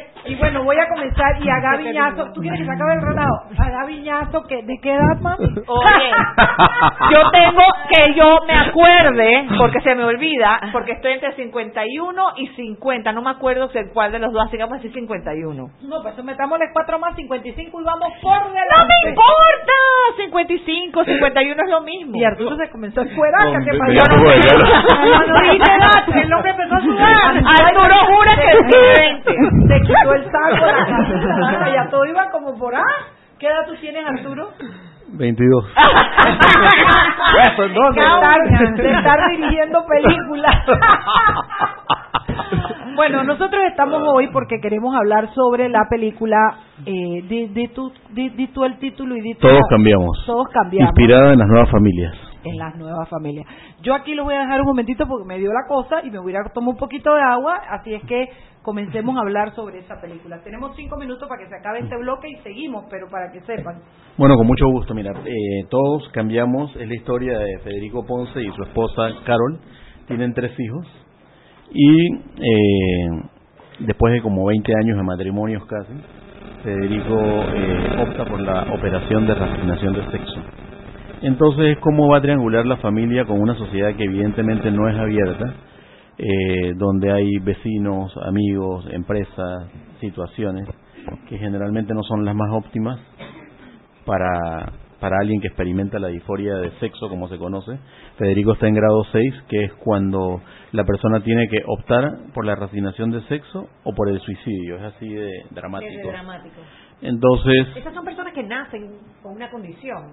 [0.33, 1.37] Y bueno, voy a comenzar.
[1.43, 3.43] Y a Gaviñazo, ¿tú quieres que se acabe el relajo?
[3.59, 5.45] A Gaviñazo, que ¿de qué edad, mami?
[5.67, 6.11] Oye,
[7.11, 12.47] yo tengo que yo me acuerde, porque se me olvida, porque estoy entre 51 y
[12.49, 15.69] 50, no me acuerdo si cuál de los dos, así que vamos a decir 51.
[15.83, 18.63] No, pues metámosle 4 más 55 y vamos por delante.
[18.71, 19.73] ¡No me importa!
[20.17, 22.17] 55, 51 es lo mismo.
[22.17, 23.05] Y Arturo se comenzó a.
[23.05, 23.11] No,
[23.93, 24.17] ya lo-
[25.05, 27.43] No, no dijiste edad, el hombre empezó a sudar.
[27.67, 28.67] Arturo jura que es
[28.99, 29.33] 20.
[29.69, 32.81] Se quitó el saco, la camisa, ya todo iba como por ah.
[33.39, 34.51] ¿Qué edad tú tienes, Arturo?
[35.09, 35.65] 22.
[37.43, 38.39] Eso, estar,
[38.77, 40.55] de estar dirigiendo películas.
[42.97, 46.37] bueno, nosotros estamos hoy porque queremos hablar sobre la película.
[46.87, 50.23] Eh, di, di tú, di, di tú el título y di tú Todos la- cambiamos.
[50.27, 50.91] Todos cambiamos.
[50.91, 52.15] Inspirada en las nuevas familias.
[52.45, 53.47] en las nuevas familias.
[53.83, 56.19] Yo aquí lo voy a dejar un momentito porque me dio la cosa y me
[56.19, 58.29] voy a tomar un poquito de agua, así es que
[58.63, 60.41] comencemos a hablar sobre esa película.
[60.43, 63.77] Tenemos cinco minutos para que se acabe este bloque y seguimos, pero para que sepan.
[64.19, 64.93] Bueno, con mucho gusto.
[64.93, 66.75] Mira, eh, todos cambiamos.
[66.77, 69.61] Es la historia de Federico Ponce y su esposa Carol.
[70.09, 70.87] Tienen tres hijos.
[71.75, 73.09] Y eh,
[73.81, 75.93] después de como 20 años de matrimonios casi,
[76.63, 80.41] Federico eh, opta por la operación de reasignación de sexo.
[81.23, 85.55] Entonces, ¿cómo va a triangular la familia con una sociedad que evidentemente no es abierta?
[86.19, 89.69] eh, donde hay vecinos, amigos, empresas,
[90.01, 90.69] situaciones
[91.29, 93.01] que generalmente no son las más óptimas
[94.05, 97.79] para, para alguien que experimenta la disforia de sexo, como se conoce.
[98.19, 100.41] Federico está en grado 6, que es cuando
[100.73, 104.77] la persona tiene que optar por la resignación de sexo o por el suicidio.
[104.77, 105.91] Es así de dramático.
[105.97, 106.61] Desde dramático.
[107.01, 108.91] Entonces, Esas son personas que nacen
[109.23, 110.13] con una condición.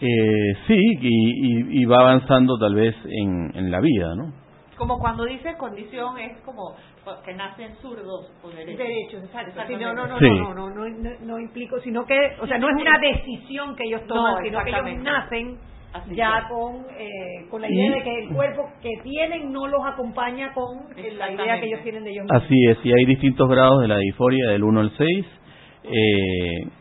[0.00, 4.32] eh, sí, y, y, y va avanzando tal vez en, en la vida, ¿no?
[4.76, 6.74] Como cuando dices condición es como
[7.24, 8.78] que nacen zurdos o derechos.
[8.78, 9.60] Derechos, exacto.
[9.66, 10.24] Sí, no, no, no, Sí.
[10.30, 13.84] no, no, no, no, no implico, sino que, o sea, no es una decisión que
[13.84, 15.58] ellos toman, No, sino que ellos nacen
[15.92, 16.44] Así ya es.
[16.48, 20.78] con, eh, con la idea de que el cuerpo que tienen no los acompaña con
[20.96, 22.42] eh, la idea que ellos tienen de ellos mismos.
[22.42, 25.26] Así es, y hay distintos grados de la disforia, del 1 al 6,
[25.84, 25.90] eh,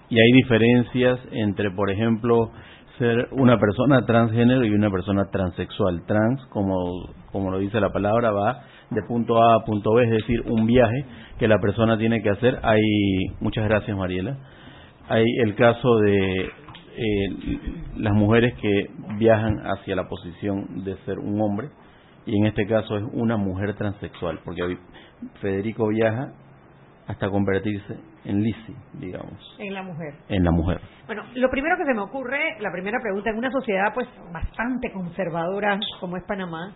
[0.09, 2.51] y hay diferencias entre, por ejemplo,
[2.99, 6.05] ser una persona transgénero y una persona transexual.
[6.05, 10.11] Trans, como, como lo dice la palabra, va de punto A a punto B, es
[10.11, 11.05] decir, un viaje
[11.37, 12.59] que la persona tiene que hacer.
[12.63, 12.81] Hay,
[13.39, 14.37] muchas gracias Mariela,
[15.07, 16.49] hay el caso de
[17.01, 17.59] eh,
[17.95, 21.69] las mujeres que viajan hacia la posición de ser un hombre,
[22.25, 24.77] y en este caso es una mujer transexual, porque
[25.41, 26.33] Federico viaja
[27.07, 30.13] hasta convertirse en Lizzie, digamos, En la mujer.
[30.27, 30.79] en la mujer.
[31.07, 34.91] Bueno, lo primero que se me ocurre, la primera pregunta, en una sociedad pues bastante
[34.91, 36.75] conservadora como es Panamá,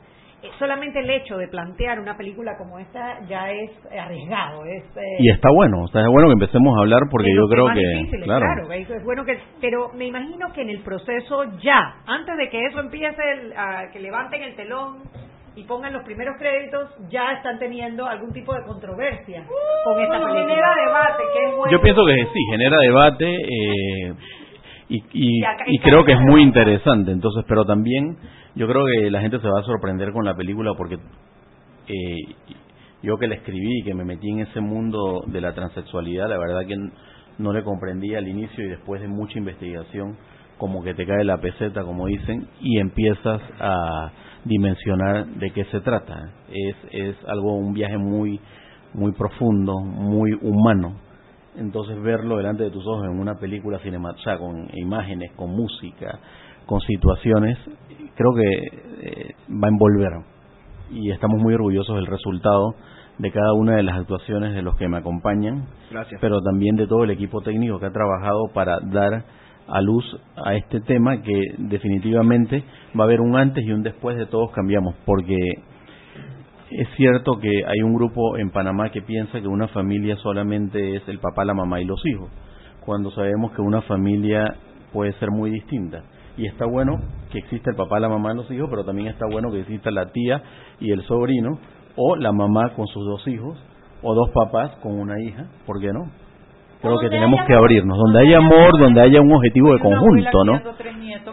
[0.60, 4.84] solamente el hecho de plantear una película como esta ya es eh, arriesgado, es...
[4.98, 8.26] eh, Y está bueno, está bueno que empecemos a hablar porque yo creo que, difíciles,
[8.26, 12.50] claro, eso es bueno que, pero me imagino que en el proceso ya, antes de
[12.50, 14.98] que eso empiece, el- a que levanten el telón
[15.56, 19.44] y pongan los primeros créditos, ya están teniendo algún tipo de controversia
[19.84, 20.48] con esta película.
[20.48, 21.72] genera debate, que es bueno.
[21.72, 24.14] yo pienso que sí, genera debate eh,
[24.90, 28.18] y, y, Y acá- y creo que es muy interesante, entonces, pero también
[28.56, 32.36] yo creo que la gente se va a sorprender con la película porque eh,
[33.02, 36.38] yo que la escribí y que me metí en ese mundo de la transexualidad, la
[36.38, 36.78] verdad que
[37.38, 40.18] no le comprendía al inicio y después de mucha investigación,
[40.58, 44.12] como que te cae la peseta, como dicen, y empiezas a
[44.46, 46.32] dimensionar de qué se trata.
[46.50, 48.39] Es, es algo, un viaje muy,
[48.94, 50.96] muy profundo, muy humano.
[51.58, 56.20] Entonces verlo delante de tus ojos en una película cinematográfica, con imágenes, con música,
[56.66, 57.58] con situaciones,
[58.15, 60.12] creo que eh, va a envolver.
[60.91, 62.76] Y estamos muy orgullosos del resultado
[63.17, 66.19] de cada una de las actuaciones de los que me acompañan, Gracias.
[66.19, 69.23] pero también de todo el equipo técnico que ha trabajado para dar
[69.67, 70.04] a luz
[70.36, 72.63] a este tema que definitivamente
[72.99, 75.38] va a haber un antes y un después de todos cambiamos, porque
[76.71, 81.08] es cierto que hay un grupo en Panamá que piensa que una familia solamente es
[81.08, 82.30] el papá, la mamá y los hijos,
[82.86, 84.56] cuando sabemos que una familia
[84.91, 86.04] puede ser muy distinta.
[86.38, 87.00] Y está bueno
[87.32, 89.91] que exista el papá, la mamá y los hijos, pero también está bueno que exista
[89.91, 90.41] la tía
[90.80, 91.60] y el sobrino,
[91.96, 93.58] o la mamá con sus dos hijos,
[94.02, 96.10] o dos papás con una hija, ¿por qué no?
[96.82, 100.60] Creo que tenemos que abrirnos, donde haya amor, donde haya un objetivo de conjunto, ¿no?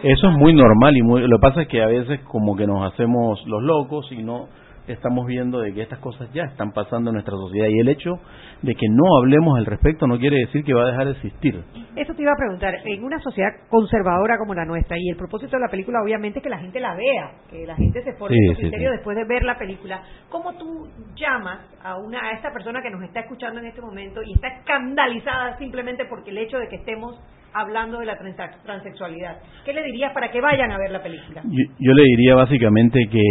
[0.01, 2.65] Eso es muy normal y muy, lo que pasa es que a veces como que
[2.65, 4.47] nos hacemos los locos y no
[4.87, 8.19] estamos viendo de que estas cosas ya están pasando en nuestra sociedad y el hecho
[8.61, 11.63] de que no hablemos al respecto no quiere decir que va a dejar de existir.
[11.95, 15.57] Eso te iba a preguntar, en una sociedad conservadora como la nuestra, y el propósito
[15.57, 18.35] de la película obviamente es que la gente la vea, que la gente se forme
[18.35, 18.95] Sí, su sí, criterio sí.
[18.97, 23.03] después de ver la película, ¿cómo tú llamas a una a esta persona que nos
[23.03, 27.19] está escuchando en este momento y está escandalizada simplemente porque el hecho de que estemos
[27.53, 29.37] hablando de la transexualidad?
[29.65, 31.41] ¿Qué le dirías para que vayan a ver la película?
[31.43, 33.21] Yo, le diría básicamente que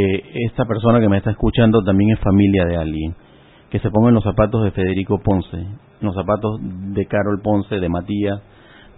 [0.47, 3.15] esta persona que me está escuchando también es familia de alguien,
[3.71, 5.67] que se ponga en los zapatos de Federico Ponce,
[6.01, 8.41] los zapatos de Carol Ponce, de Matías,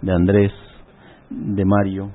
[0.01, 0.51] de Andrés,
[1.29, 2.11] de Mario,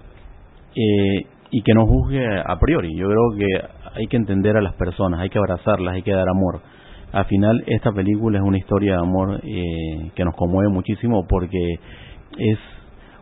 [0.74, 2.94] eh, y que no juzgue a priori.
[2.96, 6.28] Yo creo que hay que entender a las personas, hay que abrazarlas, hay que dar
[6.28, 6.60] amor.
[7.12, 11.78] Al final, esta película es una historia de amor eh, que nos conmueve muchísimo porque
[12.36, 12.58] es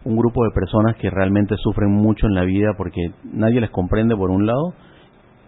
[0.07, 4.17] un grupo de personas que realmente sufren mucho en la vida porque nadie les comprende
[4.17, 4.73] por un lado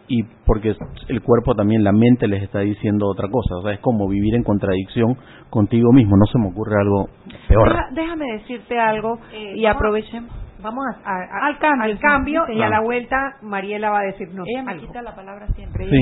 [0.09, 0.75] y porque
[1.09, 3.57] el cuerpo también, la mente les está diciendo otra cosa.
[3.57, 5.17] O sea, es como vivir en contradicción
[5.51, 6.17] contigo mismo.
[6.17, 7.09] No se me ocurre algo
[7.47, 7.69] peor.
[7.69, 10.31] Deja- déjame decirte algo Eh, y aprovechemos.
[10.61, 14.01] Vamos a- a- a- Al cambio, al cambio sí, y a la vuelta Mariela va
[14.01, 14.87] a decirnos Ella me algo.
[14.87, 15.89] quita la palabra siempre.
[15.89, 15.99] Sí,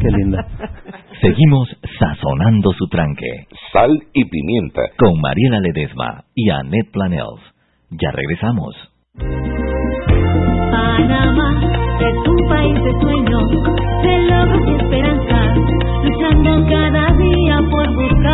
[0.00, 0.46] qué linda.
[1.22, 3.46] Seguimos sazonando su tranque.
[3.72, 4.82] Sal y pimienta.
[4.98, 7.53] Con Mariela Ledesma y Annette Planels.
[8.00, 8.74] Ya regresamos.
[10.72, 11.50] Panamá
[12.00, 13.50] es un país de sueños,
[14.02, 15.56] de logros y esperanzas,
[16.02, 18.33] luchando cada día por buscar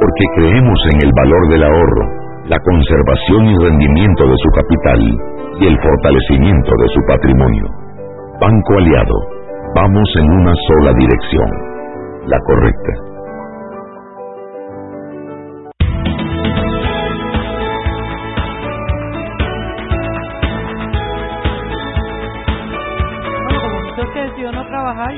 [0.00, 2.04] porque creemos en el valor del ahorro,
[2.48, 5.00] la conservación y rendimiento de su capital
[5.60, 7.66] y el fortalecimiento de su patrimonio.
[8.40, 9.16] Banco Aliado,
[9.76, 11.50] vamos en una sola dirección,
[12.26, 13.10] la correcta.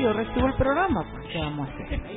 [0.01, 1.03] yo recibo el programa.
[1.11, 2.12] Pues, ¿Qué vamos a hacer?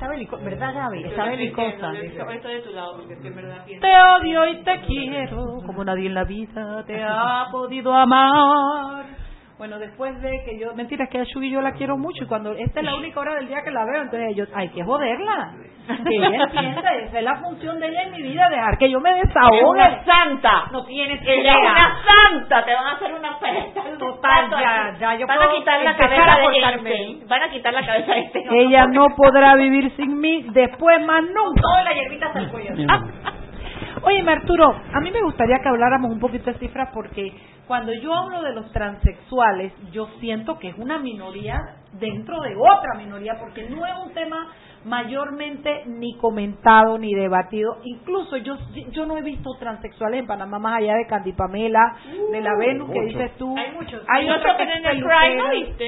[0.00, 1.04] Está belicosa, ¿verdad, Gaby?
[1.04, 1.92] Está belicosa.
[1.92, 5.84] Estoy de tu lado porque es que en verdad Te odio y te quiero como
[5.84, 9.04] nadie en la vida te ha podido amar.
[9.60, 12.26] Bueno, después de que yo, mentira, es que a Shugi yo la quiero mucho y
[12.26, 14.82] cuando esta es la única hora del día que la veo, entonces yo, hay que
[14.82, 15.52] joderla.
[15.86, 19.00] Que ella entienda, esa es la función de ella en mi vida, dejar que yo
[19.00, 19.58] me desahogue.
[19.58, 20.64] Es una santa.
[20.72, 21.72] No tienes Ella idea.
[21.72, 22.64] una santa.
[22.64, 23.82] Te van a hacer una pesta.
[23.98, 26.46] Total, ya, ya yo Van puedo a quitar la cabeza a de.
[26.46, 27.28] Einstein.
[27.28, 28.44] Van a quitar la cabeza de este.
[28.50, 31.60] Ella no podrá vivir sin mí después más nunca.
[31.60, 32.74] Toda la hierbita hasta el cuello.
[34.02, 37.34] Oye, Arturo, a mí me gustaría que habláramos un poquito de cifras porque
[37.70, 42.94] cuando yo hablo de los transexuales, yo siento que es una minoría dentro de otra
[42.96, 44.48] minoría porque no es un tema
[44.84, 47.76] mayormente ni comentado ni debatido.
[47.84, 48.56] Incluso yo
[48.92, 51.96] yo no he visto transexuales en Panamá más allá de Candy Pamela,
[52.32, 53.54] de la Venus que dices tú.
[53.58, 54.02] Hay muchos.
[54.08, 55.02] Hay Y otra otro que en el.
[55.04, 55.84] Pride, ¿no viste?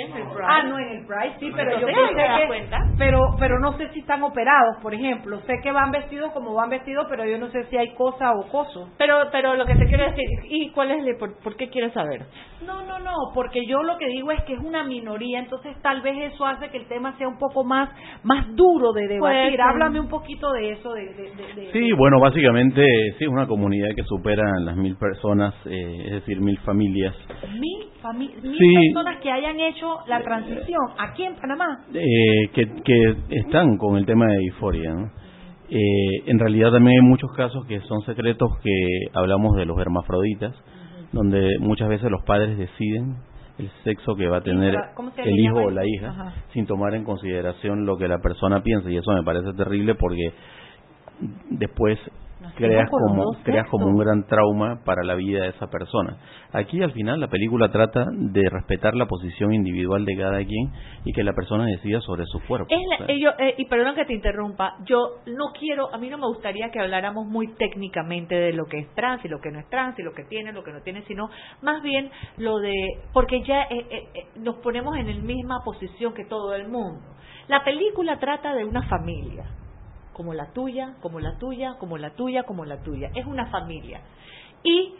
[0.46, 2.78] Ah, no, en el Pride sí, pero yo pensé ¿te das que- cuenta?
[2.98, 5.40] pero pero no sé si están operados, por ejemplo.
[5.46, 8.48] Sé que van vestidos como van vestidos, pero yo no sé si hay cosa o
[8.48, 8.90] coso.
[8.98, 11.92] Pero, pero lo que te quiero decir, ¿y cuál es el, por, por qué quieres
[11.92, 12.26] saber?
[12.66, 16.00] No, no, no, porque yo lo que digo es que es una minoría, entonces tal
[16.02, 17.90] vez eso hace que el tema sea un poco más
[18.22, 19.56] más duro de debatir.
[19.56, 22.82] Pues, Háblame un poquito de eso, de, de, de- de- Sí, bueno, básicamente
[23.18, 27.14] sí es una comunidad que supera las mil personas, eh, es decir, mil familias.
[27.58, 28.74] mil, fami- mil Sí.
[28.94, 31.80] personas que hayan hecho la transición aquí en Panamá.
[31.92, 34.94] eh, que, que están con el tema de disforia.
[34.94, 35.10] ¿no?
[35.68, 38.70] Eh, en realidad también hay muchos casos que son secretos que
[39.14, 40.54] hablamos de los hermafroditas,
[41.12, 43.16] donde muchas veces los padres deciden
[43.58, 46.34] el sexo que va a tener ¿Cómo se el hijo o la hija Ajá.
[46.52, 50.32] sin tomar en consideración lo que la persona piensa y eso me parece terrible porque
[51.50, 51.98] después
[52.56, 56.16] creas como creas como un gran trauma para la vida de esa persona.
[56.52, 60.70] Aquí al final la película trata de respetar la posición individual de cada quien
[61.04, 62.66] y que la persona decida sobre su cuerpo.
[62.70, 65.94] Es la- O sea, eh, yo, eh, y perdón que te interrumpa, yo no quiero,
[65.94, 69.28] a mí no me gustaría que habláramos muy técnicamente de lo que es trans y
[69.28, 71.28] lo que no es trans y lo que tiene, lo que no tiene, sino
[71.62, 72.72] más bien lo de,
[73.12, 77.00] porque ya eh, eh, eh, nos ponemos en la misma posición que todo el mundo.
[77.48, 79.44] La película trata de una familia,
[80.12, 83.10] como la tuya, como la tuya, como la tuya, como la tuya.
[83.14, 84.00] Es una familia.
[84.62, 84.94] Y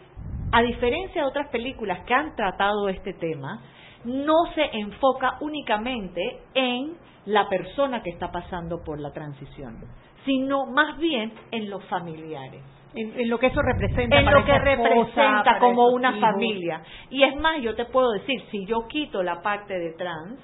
[0.51, 3.61] a diferencia de otras películas que han tratado este tema,
[4.05, 9.77] no se enfoca únicamente en la persona que está pasando por la transición,
[10.25, 12.61] sino más bien en los familiares.
[12.95, 14.19] En, en lo que eso representa.
[14.19, 16.21] En para lo que esposa, representa como una hijos.
[16.21, 16.83] familia.
[17.09, 20.39] Y es más, yo te puedo decir, si yo quito la parte de trans,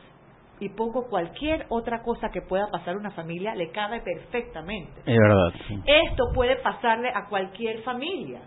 [0.60, 4.92] y pongo cualquier otra cosa que pueda pasar a una familia, le cabe perfectamente.
[5.06, 5.54] Es verdad.
[5.68, 5.80] sí.
[5.86, 8.42] Esto puede pasarle a cualquier familia.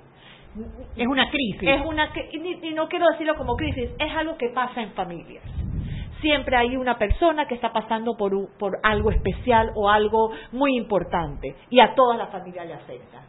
[0.96, 1.62] Es una crisis.
[1.62, 4.90] Es una y, ni- y no quiero decirlo como crisis, es algo que pasa en
[4.92, 5.42] familias.
[6.20, 10.76] Siempre hay una persona que está pasando por, un- por algo especial o algo muy
[10.76, 13.22] importante y a toda la familia le afecta.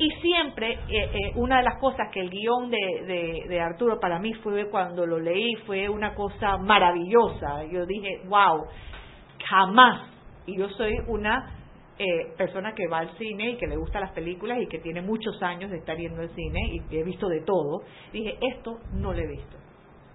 [0.00, 4.18] Y siempre, eh, eh, una de las cosas que el guion de, de, Arturo para
[4.18, 7.64] mí fue cuando lo leí, fue una cosa maravillosa.
[7.70, 8.64] Yo dije, wow,
[9.46, 10.08] jamás.
[10.46, 11.50] Y yo soy una
[11.98, 15.02] eh, persona que va al cine y que le gustan las películas y que tiene
[15.02, 17.82] muchos años de estar yendo al cine y que he visto de todo.
[18.10, 19.58] Dije, esto no lo he visto.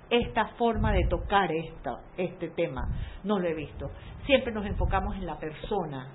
[0.10, 2.88] Esta forma de tocar esta, este tema
[3.24, 3.92] no lo he visto.
[4.26, 6.12] Siempre nos enfocamos en la persona,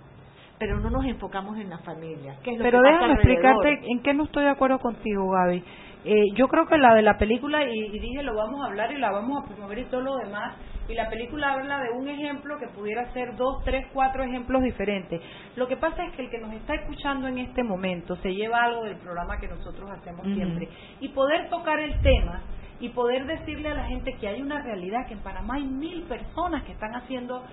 [0.61, 2.37] pero no nos enfocamos en la familia.
[2.45, 5.65] ¿Qué es lo Pero que déjame explicarte en qué no estoy de acuerdo contigo, Gaby.
[6.05, 8.93] Eh, yo creo que la de la película, y, y dije lo vamos a hablar
[8.93, 10.57] y la vamos a promover y todo lo demás,
[10.87, 15.23] y la película habla de un ejemplo que pudiera ser dos, tres, cuatro ejemplos diferentes.
[15.57, 18.65] Lo que pasa es que el que nos está escuchando en este momento se lleva
[18.65, 20.69] algo del programa que nosotros hacemos siempre,
[21.01, 22.43] y poder tocar el tema
[22.81, 26.03] y poder decirle a la gente que hay una realidad, que en Panamá hay mil
[26.05, 27.45] personas que están haciendo,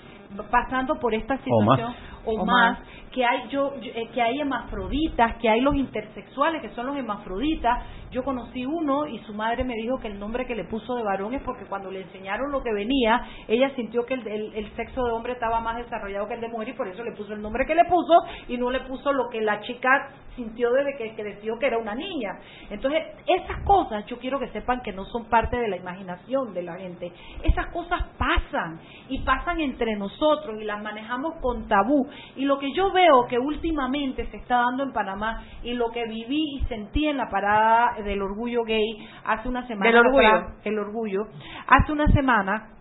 [0.49, 1.81] pasando por esta O más.
[2.27, 2.87] O, O más, más.
[3.11, 6.95] que hay yo, yo- eh, que hay hermafroditas, que hay los intersexuales, que son los
[6.97, 7.83] hermafroditas.
[8.11, 11.03] Yo conocí uno y su madre me dijo que el nombre que le puso de
[11.03, 14.71] varón es porque cuando le enseñaron lo que venía, ella sintió que el, el- el
[14.75, 17.33] sexo de hombre estaba más desarrollado que el de mujer y por eso le puso
[17.33, 18.13] el nombre que le puso
[18.47, 21.95] y no le puso lo que la chica sintió desde que creció que era una
[21.95, 22.29] niña.
[22.69, 26.61] Entonces, esas cosas yo quiero que sepan que no son parte de la imaginación de
[26.61, 27.11] la gente.
[27.43, 32.07] Esas cosas pasan y pasan entre nosotros y las manejamos con tabú.
[32.35, 36.05] Y lo que yo veo que últimamente se está dando en Panamá y lo que
[36.05, 40.27] viví y sentí en la parada del orgullo gay hace una semana Del orgullo.
[40.27, 41.27] atrás, el orgullo,
[41.67, 42.76] hace una semana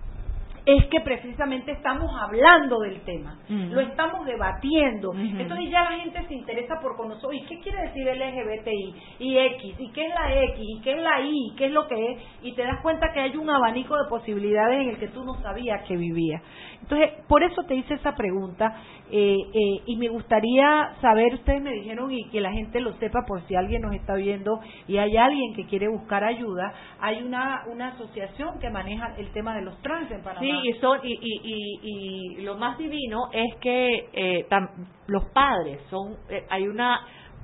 [0.67, 5.13] es que precisamente estamos hablando del tema, lo estamos debatiendo.
[5.15, 8.95] Entonces ya la gente se interesa por conocer, ¿y qué quiere decir LGBTI?
[9.21, 10.59] Y X, ¿y qué es la X?
[10.59, 11.55] ¿Y qué es la Y?
[11.57, 12.19] ¿Qué es lo que es?
[12.43, 15.41] Y te das cuenta que hay un abanico de posibilidades en el que tú no
[15.41, 16.43] sabías que vivía.
[16.83, 18.77] Entonces, por eso te hice esa pregunta
[19.11, 23.21] eh, eh, y me gustaría saber, ustedes me dijeron y que la gente lo sepa
[23.27, 24.59] por si alguien nos está viendo
[24.89, 29.55] y hay alguien que quiere buscar ayuda, hay una, una asociación que maneja el tema
[29.55, 30.41] de los trans en Panamá.
[30.41, 34.71] Sí, y, son, y, y, y, y lo más divino es que eh, tam-
[35.07, 37.01] los padres son, eh, hay una,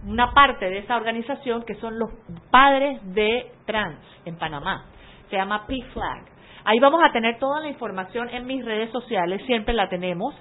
[0.06, 2.10] una parte de esa organización que son los
[2.50, 4.86] padres de trans en Panamá.
[5.30, 6.26] Se llama P-Flag.
[6.64, 10.34] Ahí vamos a tener toda la información en mis redes sociales, siempre la tenemos.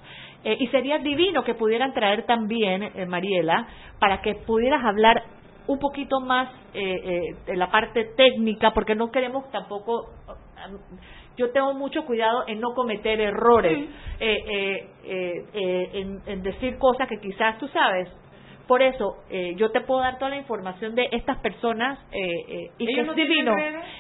[0.44, 3.68] Eh, y sería divino que pudieran traer también, eh, Mariela,
[4.00, 5.24] para que pudieras hablar
[5.68, 10.10] un poquito más eh, eh, de la parte técnica, porque no queremos tampoco
[11.42, 13.90] yo tengo mucho cuidado en no cometer errores,
[14.20, 18.08] eh, eh, eh, eh, en, en decir cosas que quizás tú sabes.
[18.68, 22.86] Por eso, eh, yo te puedo dar toda la información de estas personas eh, y
[22.86, 23.54] que ¿Ellos es no divino.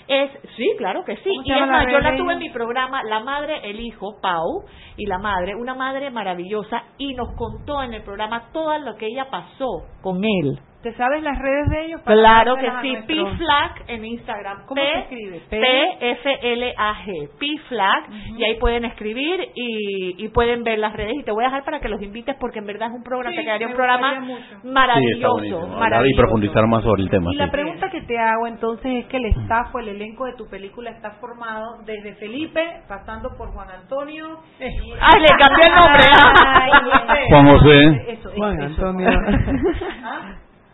[0.07, 1.29] Es, sí, claro que sí.
[1.29, 4.21] ¿Cómo se Y es más, yo la tuve en mi programa, La Madre, el Hijo,
[4.21, 4.63] Pau,
[4.95, 9.07] y la Madre, una madre maravillosa, y nos contó en el programa todo lo que
[9.07, 10.59] ella pasó con él.
[10.83, 12.01] ¿Te sabes las redes de ellos?
[12.05, 14.65] Claro que sí, nuestros- P-Flag en Instagram.
[14.65, 15.41] ¿Cómo P, se escribe?
[15.49, 18.03] P- P-F-L-A-G, P-Flag,
[18.37, 21.13] y ahí pueden escribir y, y pueden ver las redes.
[21.19, 23.31] Y te voy a dejar para que los invites porque en verdad es un programa,
[23.31, 24.25] Sí, te quedaría un programa.
[24.25, 25.35] Sí, maravilloso.
[25.37, 26.17] Hablar y maravilloso.
[26.21, 27.29] profundizar más sobre el tema.
[27.31, 30.33] Y la pregunta que te hago entonces es que el staff o el elenco de
[30.33, 34.39] tu película está formado desde Felipe, pasando por Juan Antonio.
[34.59, 36.03] y- Ay, le cambié el nombre.
[36.47, 37.25] Ay, José.
[37.29, 38.11] Juan José.
[38.13, 38.65] Eso, Juan eso.
[38.87, 39.09] Antonio.
[40.03, 40.19] Ah,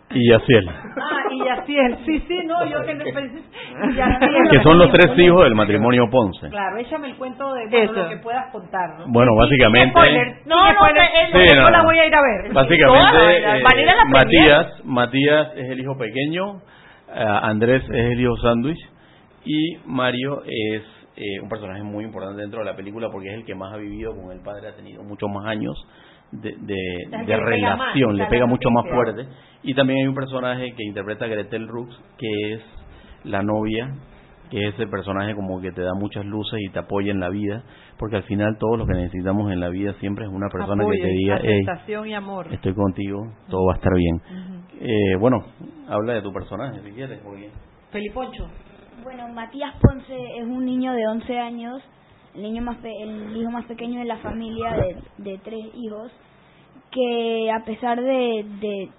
[0.09, 0.69] Y Yaciel.
[0.69, 1.97] Ah, y Yaciel.
[2.05, 3.03] Sí, sí, no, yo que no
[3.91, 4.49] y Yaciel.
[4.49, 6.49] Que son los tres hijos del matrimonio Ponce.
[6.49, 8.03] Claro, échame el cuento de bueno, Eso.
[8.03, 8.97] lo que puedas contar.
[8.99, 9.05] ¿no?
[9.09, 9.93] Bueno, básicamente.
[10.45, 10.95] No, no, él-
[11.49, 11.83] Sí, no, la no.
[11.83, 12.53] voy a ir a ver.
[12.53, 13.63] Básicamente, eh,
[14.09, 16.61] Matías, Matías es el hijo pequeño,
[17.13, 18.79] eh, Andrés es el hijo sándwich
[19.43, 20.83] y Mario es
[21.17, 23.77] eh, un personaje muy importante dentro de la película porque es el que más ha
[23.77, 25.75] vivido con el padre, ha tenido muchos más años
[26.31, 29.27] de, de, pega más, relación, le pega mucho más fuerte.
[29.63, 32.61] Y también hay un personaje que interpreta a Gretel Rux, que es
[33.23, 33.93] la novia,
[34.49, 37.29] que es el personaje como que te da muchas luces y te apoya en la
[37.29, 37.63] vida,
[37.97, 41.01] porque al final todo lo que necesitamos en la vida siempre es una persona Apoyo,
[41.01, 41.65] que te diga, hey,
[42.05, 42.53] y amor.
[42.53, 43.19] estoy contigo,
[43.49, 44.21] todo va a estar bien.
[44.79, 45.43] Eh, bueno,
[45.89, 47.19] habla de tu personaje si quieres.
[47.91, 48.47] Feliponcho.
[49.03, 51.81] Bueno, Matías Ponce es un niño de 11 años,
[52.35, 56.11] el niño más pe- el hijo más pequeño de la familia de, de tres hijos,
[56.91, 58.89] que a pesar de, de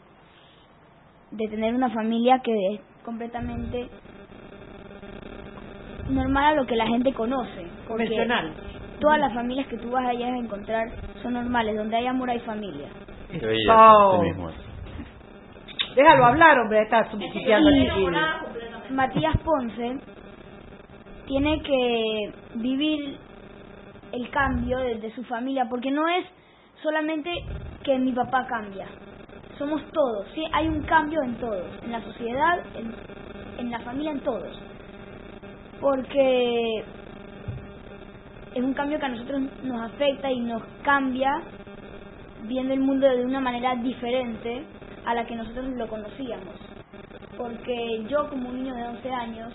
[1.31, 3.89] de tener una familia que es completamente
[6.11, 8.55] normal a lo que la gente conoce, porque- Convencional.
[9.01, 10.89] todas las familias que tú vas allá a encontrar
[11.23, 12.89] son normales, donde hay amor hay familia.
[13.31, 14.23] Qué belleza, Oh.
[14.23, 14.49] mismo.
[15.95, 17.71] Déjalo hablar, hombre, está subsidiando.
[18.91, 19.99] Matías Ponce
[21.29, 23.19] tiene que vivir
[24.11, 26.25] el cambio de, de su familia, porque no es
[26.83, 27.31] solamente
[27.85, 28.87] que mi papá cambia,
[29.59, 30.45] somos todos, ¿sí?
[30.53, 32.95] hay un cambio en todos, en la sociedad, en,
[33.59, 34.59] en la familia, en todos,
[35.81, 36.85] porque
[38.55, 41.43] es un cambio que a nosotros nos afecta y nos cambia
[42.45, 44.65] viendo el mundo de una manera diferente
[45.05, 46.55] a la que nosotros lo conocíamos.
[47.37, 49.53] Porque yo como un niño de 11 años,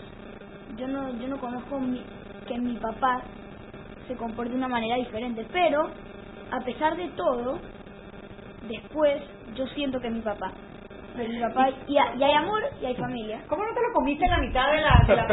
[0.78, 2.06] yo no, yo no conozco mi-
[2.48, 3.24] que mi papá
[4.08, 5.82] se comporte de una manera diferente, pero
[6.52, 7.60] a pesar de todo,
[8.70, 9.22] después
[9.56, 10.52] yo siento que es mi papá.
[11.16, 13.44] Mi papá y, ha- y hay amor y hay familia.
[13.48, 15.28] ¿Cómo no te lo comiste en la mitad de la, de la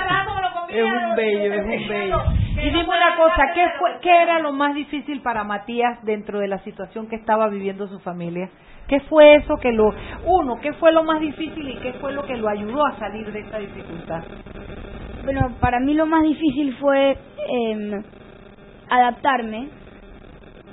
[0.00, 0.84] rato me lo comía.
[0.84, 2.22] Es un bello, es un bello.
[2.62, 6.46] Y dime una cosa, ¿qué, fue, ¿qué era lo más difícil para Matías dentro de
[6.46, 8.50] la situación que estaba viviendo su familia?
[8.86, 9.92] ¿Qué fue eso que lo...
[10.24, 13.32] Uno, ¿qué fue lo más difícil y qué fue lo que lo ayudó a salir
[13.32, 14.22] de esta dificultad?
[15.24, 18.00] Bueno, para mí lo más difícil fue em,
[18.88, 19.68] adaptarme,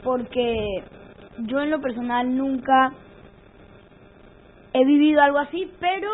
[0.03, 0.83] porque
[1.39, 2.91] yo en lo personal nunca
[4.73, 6.07] he vivido algo así, pero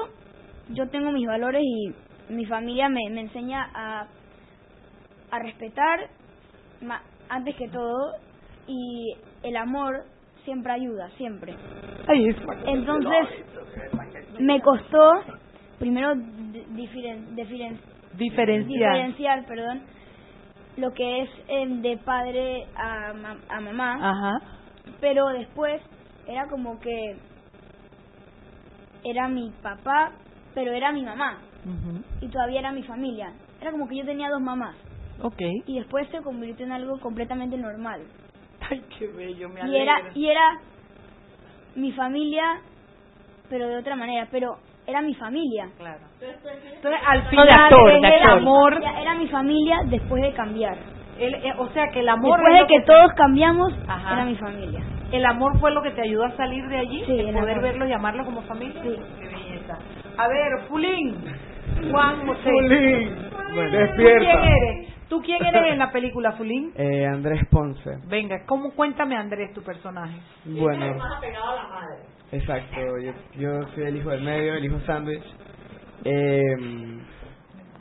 [0.69, 1.93] yo tengo mis valores y
[2.33, 4.07] mi familia me, me enseña a,
[5.31, 5.99] a respetar
[6.81, 8.13] ma- antes que todo
[8.67, 10.03] y el amor
[10.43, 11.55] siempre ayuda, siempre.
[12.65, 13.27] Entonces
[14.39, 15.11] me costó
[15.79, 17.79] primero di- diferen- diferen-
[18.13, 18.93] Diferenciar.
[18.93, 19.81] diferenciar, perdón,
[20.77, 24.39] lo que es em, de padre a, ma- a mamá, Ajá.
[25.01, 25.81] pero después
[26.27, 27.17] era como que
[29.03, 30.11] era mi papá,
[30.53, 31.39] pero era mi mamá
[32.21, 33.33] y todavía era mi familia.
[33.61, 34.75] Era como que yo tenía dos mamás.
[35.21, 35.41] Ok.
[35.65, 38.01] Y después se convirtió en algo completamente normal.
[38.69, 40.59] Ay, qué bello, me Y era, y era
[41.75, 42.61] mi familia,
[43.49, 44.57] pero de otra manera, pero
[44.87, 45.69] era mi familia.
[45.77, 45.99] Claro.
[46.21, 48.31] Entonces, al No, final, de actor, de el actor.
[48.39, 48.81] amor...
[48.81, 50.77] Ya Era mi familia después de cambiar.
[51.19, 52.37] el- eh, o sea, que el amor...
[52.39, 54.13] Después es de que te- todos cambiamos, Ajá.
[54.15, 54.81] era mi familia.
[55.11, 57.03] ¿El amor fue lo que te ayudó a salir de allí?
[57.05, 57.61] Sí, ¿El el poder amor.
[57.63, 58.81] verlo y llamarlo como familia?
[58.83, 58.95] Sí.
[59.19, 59.77] Qué belleza.
[60.17, 61.15] A ver, Fulín.
[61.91, 62.41] Juan José.
[62.49, 63.15] Fulín.
[63.53, 64.19] Bueno, Despierta.
[64.19, 64.94] ¿Tú quién eres?
[65.09, 66.71] ¿Tú quién eres en la película, Fulín?
[66.77, 67.97] Eh, Andrés Ponce.
[68.07, 70.17] Venga, ¿cómo cuéntame, Andrés, tu personaje?
[70.45, 70.85] Bueno.
[70.85, 71.95] apegado a la madre.
[72.31, 75.23] Exacto, yo, yo soy el hijo del medio, el hijo sándwich.
[76.03, 76.41] Eh,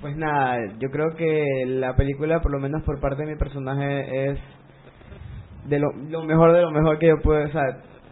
[0.01, 4.31] pues nada, yo creo que la película, por lo menos por parte de mi personaje,
[4.31, 4.39] es
[5.65, 7.47] de lo, lo mejor de lo mejor que yo puedo.
[7.47, 7.63] O sea,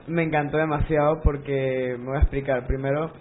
[0.06, 2.66] me encantó demasiado porque me voy a explicar.
[2.66, 3.12] Primero,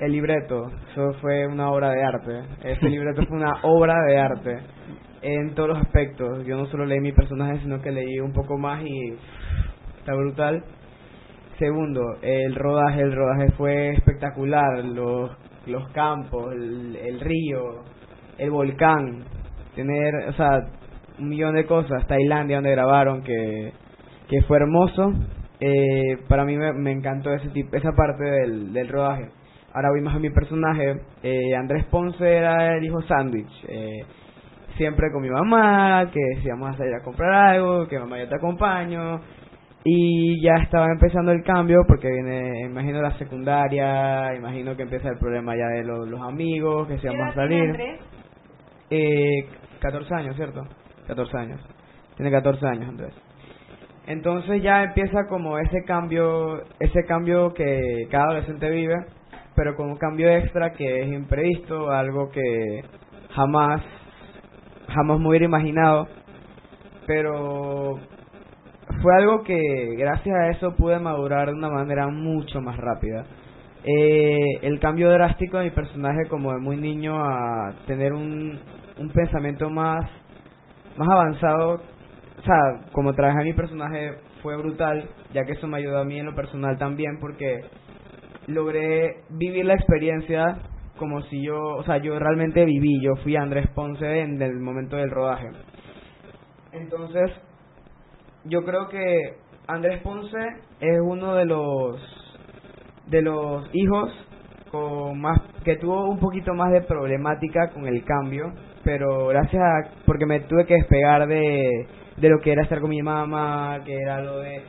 [0.00, 2.42] el libreto, eso fue una obra de arte.
[2.62, 4.58] Ese libreto fue una obra de arte
[5.24, 6.44] en todos los aspectos.
[6.46, 9.14] Yo no solo leí mi personaje, sino que leí un poco más y
[9.98, 10.62] está brutal.
[11.58, 15.30] Segundo, el rodaje, el rodaje fue espectacular, los,
[15.66, 17.84] los campos, el, el río,
[18.38, 19.24] el volcán,
[19.74, 20.66] tener, o sea,
[21.18, 23.72] un millón de cosas, Tailandia donde grabaron, que,
[24.28, 25.12] que fue hermoso,
[25.60, 29.30] eh, para mí me, encantó ese tipo, esa parte del, del rodaje.
[29.72, 34.04] Ahora voy más a mi personaje, eh, Andrés Ponce era el hijo sándwich, eh,
[34.76, 38.28] siempre con mi mamá, que si vamos a salir a comprar algo, que mamá yo
[38.28, 39.20] te acompaño,
[39.84, 45.18] y ya estaba empezando el cambio porque viene, imagino la secundaria, imagino que empieza el
[45.18, 47.76] problema ya de los, los amigos, que si vamos a salir.
[48.90, 49.46] Eh,
[49.80, 50.62] 14 años, ¿cierto?
[51.06, 51.60] 14 años.
[52.16, 53.14] Tiene 14 años, Andrés.
[54.06, 58.94] Entonces ya empieza como ese cambio, ese cambio que cada adolescente vive,
[59.54, 62.82] pero con un cambio extra que es imprevisto, algo que
[63.30, 63.82] jamás,
[64.88, 66.08] jamás me hubiera imaginado,
[67.06, 67.98] pero
[69.02, 73.24] fue algo que gracias a eso pude madurar de una manera mucho más rápida.
[73.84, 78.58] Eh, el cambio drástico de mi personaje como de muy niño a tener un,
[78.98, 80.08] un pensamiento más,
[80.96, 81.82] más avanzado,
[82.38, 86.18] o sea, como trabajé mi personaje fue brutal, ya que eso me ayudó a mí
[86.18, 87.62] en lo personal también porque
[88.46, 90.58] logré vivir la experiencia
[90.98, 94.96] como si yo, o sea, yo realmente viví, yo fui Andrés Ponce en el momento
[94.96, 95.50] del rodaje.
[96.72, 97.30] Entonces,
[98.44, 99.36] yo creo que
[99.66, 100.38] Andrés Ponce
[100.80, 102.00] es uno de los
[103.06, 104.10] de los hijos
[104.70, 109.90] con más que tuvo un poquito más de problemática con el cambio, pero gracias a
[110.06, 111.86] porque me tuve que despegar de
[112.16, 114.62] de lo que era estar con mi mamá, que era lo de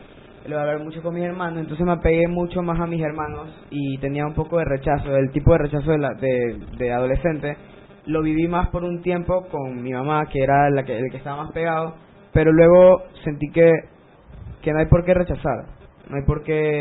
[0.48, 3.50] lo de hablar mucho con mis hermanos, entonces me apegué mucho más a mis hermanos
[3.70, 7.58] y tenía un poco de rechazo, el tipo de rechazo de, la, de, de adolescente.
[8.06, 11.18] Lo viví más por un tiempo con mi mamá, que era la que, el que
[11.18, 11.96] estaba más pegado,
[12.32, 13.72] pero luego sentí que,
[14.62, 15.66] que no hay por qué rechazar,
[16.10, 16.80] no hay por qué,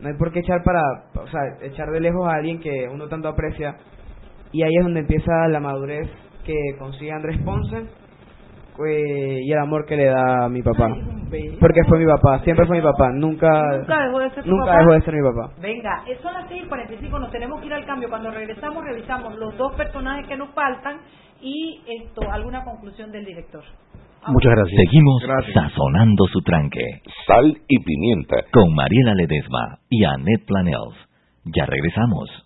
[0.00, 0.80] no hay por qué echar para,
[1.14, 3.76] o sea, echar de lejos a alguien que uno tanto aprecia,
[4.50, 6.08] y ahí es donde empieza la madurez
[6.44, 7.84] que consigue Andrés Ponce
[8.88, 10.88] eh, y el amor que le da a mi papá.
[11.60, 13.48] Porque fue mi papá, siempre fue mi papá, nunca,
[13.78, 14.78] Nunca dejó de ser tu nunca papá.
[14.78, 15.52] dejó de ser mi papá.
[15.60, 18.08] Venga, son las 6:45, nos tenemos que ir al cambio.
[18.08, 21.00] Cuando regresamos, revisamos los dos personajes que nos faltan
[21.40, 23.62] y esto, alguna conclusión del director.
[24.28, 24.80] Muchas gracias.
[24.84, 25.22] Seguimos
[25.54, 26.82] sazonando su tranque.
[27.26, 28.36] Sal y pimienta.
[28.52, 30.96] Con Mariela Ledesma y Annette Planels.
[31.44, 32.45] Ya regresamos.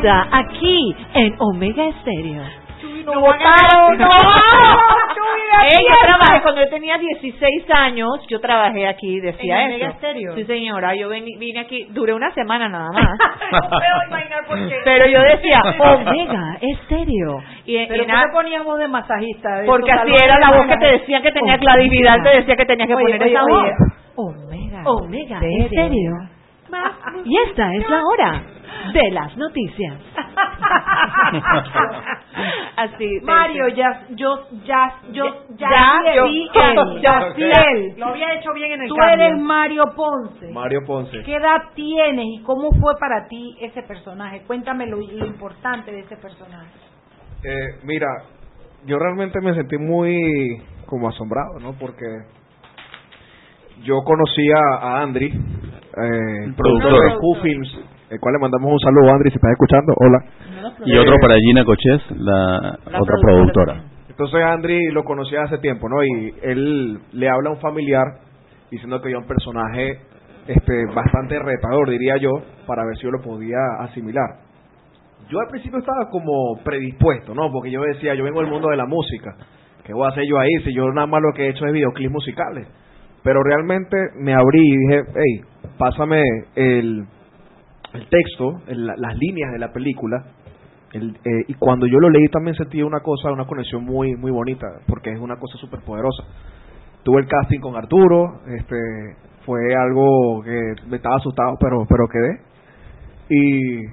[0.00, 2.42] Pimienta aquí en Omega Estéreo.
[3.04, 4.08] No votaron, no.
[4.08, 9.86] Yo trabajé cuando yo tenía 16 años, yo trabajé aquí, decía ¿En eso.
[9.92, 10.34] Estéreo?
[10.34, 13.18] Sí, señora, yo vení- vine aquí, duré una semana nada más.
[13.50, 14.74] No puedo imaginar por qué.
[14.84, 17.38] Pero yo decía, Omega Estéreo.
[17.64, 19.56] Y, Pero y ¿por nada- qué ponías voz de masajista?
[19.60, 21.60] De porque así era la voz que te decían que tenía Omega.
[21.72, 23.54] clarividad, te decía que tenías que Oye, poner oye, esa oye.
[23.54, 23.72] voz.
[24.16, 26.12] Omega, Omega Estéreo.
[27.24, 28.42] Y esta es la hora
[28.92, 29.94] de las noticias.
[32.76, 33.20] Así.
[33.22, 35.24] Mario, ya, yo, ya, yo,
[35.56, 37.94] ya, Ya, yo- vi él, ya- Yaciel.
[37.98, 39.26] Lo había hecho bien en el Tú cambio.
[39.26, 40.48] eres Mario Ponce.
[40.52, 41.22] Mario Ponce.
[41.24, 44.42] ¿Qué edad tienes y cómo fue para ti ese personaje?
[44.46, 46.70] Cuéntame lo, lo importante de ese personaje.
[47.44, 48.06] Eh, mira,
[48.86, 51.72] yo realmente me sentí muy como asombrado, ¿no?
[51.78, 52.04] Porque
[53.82, 57.78] yo conocía a Andri, eh, productor de Q-Films,
[58.10, 60.18] el cual le mandamos un saludo a Andri, si estás escuchando, hola.
[60.84, 63.82] Y otro para Gina Coches, la, otra productora.
[64.08, 66.02] Entonces Andri lo conocía hace tiempo, ¿no?
[66.02, 68.06] Y él le habla a un familiar
[68.70, 70.00] diciendo que yo un personaje
[70.46, 72.30] este bastante retador, diría yo,
[72.66, 74.40] para ver si yo lo podía asimilar.
[75.28, 77.52] Yo al principio estaba como predispuesto, ¿no?
[77.52, 79.36] Porque yo decía, yo vengo del mundo de la música.
[79.84, 81.72] ¿Qué voy a hacer yo ahí si yo nada más lo que he hecho es
[81.72, 82.66] videoclips musicales?
[83.22, 85.44] Pero realmente me abrí y dije, hey,
[85.76, 86.22] pásame
[86.54, 87.04] el,
[87.94, 90.24] el texto, el- las líneas de la película.
[90.92, 94.30] El, eh, y cuando yo lo leí también sentí una cosa, una conexión muy muy
[94.30, 96.24] bonita, porque es una cosa súper poderosa.
[97.02, 98.76] Tuve el casting con Arturo, este
[99.44, 102.40] fue algo que me estaba asustado, pero pero quedé.
[103.30, 103.86] Y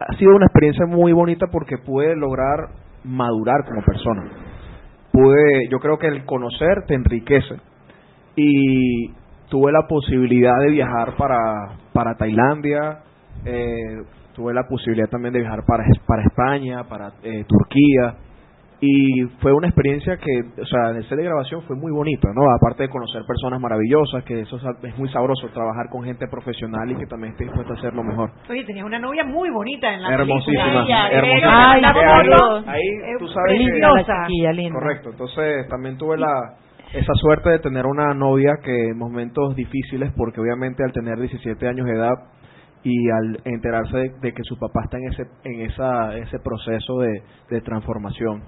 [0.00, 2.68] ha sido una experiencia muy bonita porque pude lograr
[3.04, 4.24] madurar como persona.
[5.12, 7.56] Pude, yo creo que el conocer te enriquece
[8.36, 9.08] y
[9.48, 11.40] tuve la posibilidad de viajar para
[11.92, 12.98] para Tailandia,
[13.44, 14.02] eh,
[14.34, 18.14] tuve la posibilidad también de viajar para, para España, para eh, Turquía,
[18.82, 22.40] y fue una experiencia que, o sea, el set de grabación fue muy bonito, ¿no?
[22.56, 26.96] Aparte de conocer personas maravillosas, que eso es muy sabroso, trabajar con gente profesional y
[26.96, 28.30] que también esté dispuesta a hacer lo mejor.
[28.48, 31.10] Oye, tenías una novia muy bonita en la Hermosísima, película.
[31.10, 31.70] hermosísima.
[31.74, 31.82] Ay,
[32.68, 33.74] Ahí- ahí tú sabes que-.
[34.72, 36.54] Correcto, entonces también tuve la
[36.92, 41.68] esa suerte de tener una novia que en momentos difíciles, porque obviamente al tener 17
[41.68, 42.14] años de edad
[42.82, 47.22] y al enterarse de, que su papá está en ese en esa ese proceso de,
[47.50, 48.42] de transformación,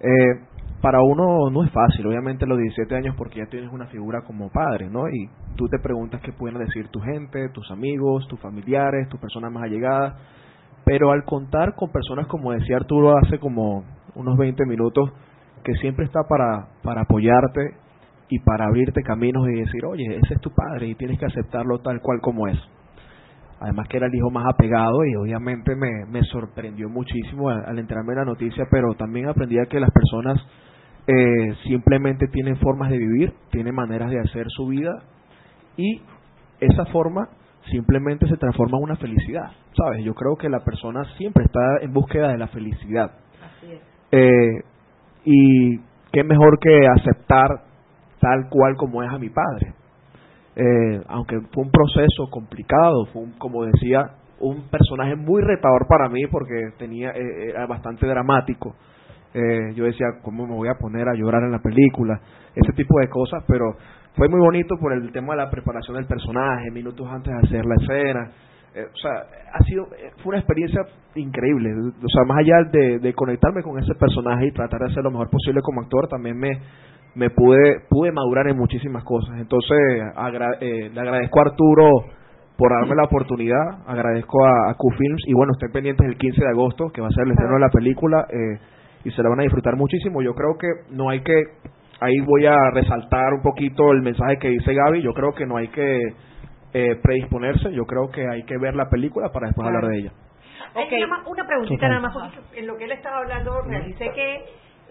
[0.00, 0.40] eh,
[0.80, 4.50] para uno no es fácil, obviamente los 17 años porque ya tienes una figura como
[4.50, 5.08] padre, ¿no?
[5.08, 9.52] Y tú te preguntas qué pueden decir tu gente, tus amigos, tus familiares, tus personas
[9.52, 10.14] más allegadas,
[10.84, 13.84] pero al contar con personas como decía Arturo hace como
[14.14, 15.12] unos 20 minutos,
[15.64, 17.60] que siempre está para, para apoyarte
[18.28, 21.80] y para abrirte caminos y decir, oye, ese es tu padre y tienes que aceptarlo
[21.80, 22.58] tal cual como es.
[23.60, 27.78] Además que era el hijo más apegado y obviamente me, me sorprendió muchísimo al, al
[27.78, 30.40] enterarme de la noticia, pero también aprendí a que las personas
[31.06, 35.04] eh, simplemente tienen formas de vivir, tienen maneras de hacer su vida
[35.76, 36.02] y
[36.60, 37.28] esa forma
[37.70, 40.04] simplemente se transforma en una felicidad, ¿sabes?
[40.04, 43.12] Yo creo que la persona siempre está en búsqueda de la felicidad.
[44.10, 44.62] Eh,
[45.26, 45.78] y
[46.12, 47.48] qué mejor que aceptar
[48.20, 49.74] tal cual como es a mi padre.
[50.56, 56.08] Eh, aunque fue un proceso complicado, fue un- como decía, un personaje muy retador para
[56.08, 58.74] mí porque tenía eh, era bastante dramático.
[59.34, 62.18] Eh, yo decía, ¿cómo me voy a poner a llorar en la película?
[62.54, 63.74] Ese tipo de cosas, pero
[64.14, 67.66] fue muy bonito por el tema de la preparación del personaje, minutos antes de hacer
[67.66, 68.30] la escena.
[68.76, 69.24] Eh, o sea,
[69.54, 70.82] ha sido, eh, fue una experiencia
[71.14, 71.70] increíble.
[71.72, 75.10] O sea, más allá de, de conectarme con ese personaje y tratar de hacer lo
[75.10, 76.60] mejor posible como actor, también me,
[77.14, 79.38] me pude, pude madurar en muchísimas cosas.
[79.40, 79.78] Entonces,
[80.60, 81.90] eh, le agradezco a Arturo
[82.58, 86.48] por darme la oportunidad, agradezco a, a Q-Films y bueno, estén pendientes el 15 de
[86.48, 88.58] agosto, que va a ser el estreno de la película, eh,
[89.04, 90.20] y se la van a disfrutar muchísimo.
[90.20, 91.42] Yo creo que no hay que,
[92.00, 95.56] ahí voy a resaltar un poquito el mensaje que dice Gaby, yo creo que no
[95.56, 95.98] hay que
[96.78, 99.78] eh, predisponerse, yo creo que hay que ver la película para después Claro.
[99.78, 100.12] hablar de ella.
[100.74, 104.10] Ok, nada más una preguntita nada más, porque en lo que él estaba hablando realicé
[104.12, 104.44] que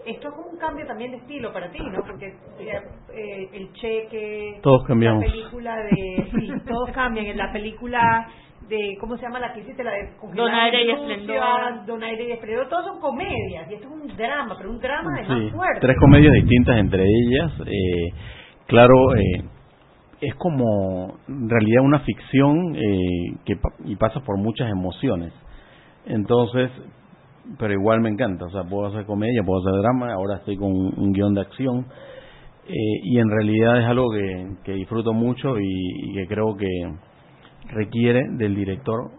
[0.04, 2.02] esto es como un cambio también de estilo para ti, ¿no?
[2.04, 2.80] Porque eh,
[3.14, 5.24] eh, el cheque, Todos cambiamos.
[5.24, 8.28] la película de, sí, todos cambian, en la película
[8.68, 9.82] de, ¿cómo se llama la que hiciste?
[9.84, 11.86] La de Donaire y Esplendor.
[11.86, 15.38] Donaire y Esplendor, todos son comedias, y esto es un drama, pero un drama además
[15.40, 15.80] Sí, fuerte.
[15.80, 17.52] tres comedias distintas entre ellas.
[17.66, 18.08] Eh,
[18.66, 19.42] claro, eh,
[20.26, 25.32] es como en realidad una ficción eh, que y pasa por muchas emociones.
[26.04, 26.70] Entonces,
[27.58, 28.46] pero igual me encanta.
[28.46, 30.12] O sea, puedo hacer comedia, puedo hacer drama.
[30.12, 31.86] Ahora estoy con un, un guion de acción.
[32.66, 36.66] Eh, y en realidad es algo que, que disfruto mucho y, y que creo que
[37.68, 39.12] requiere del director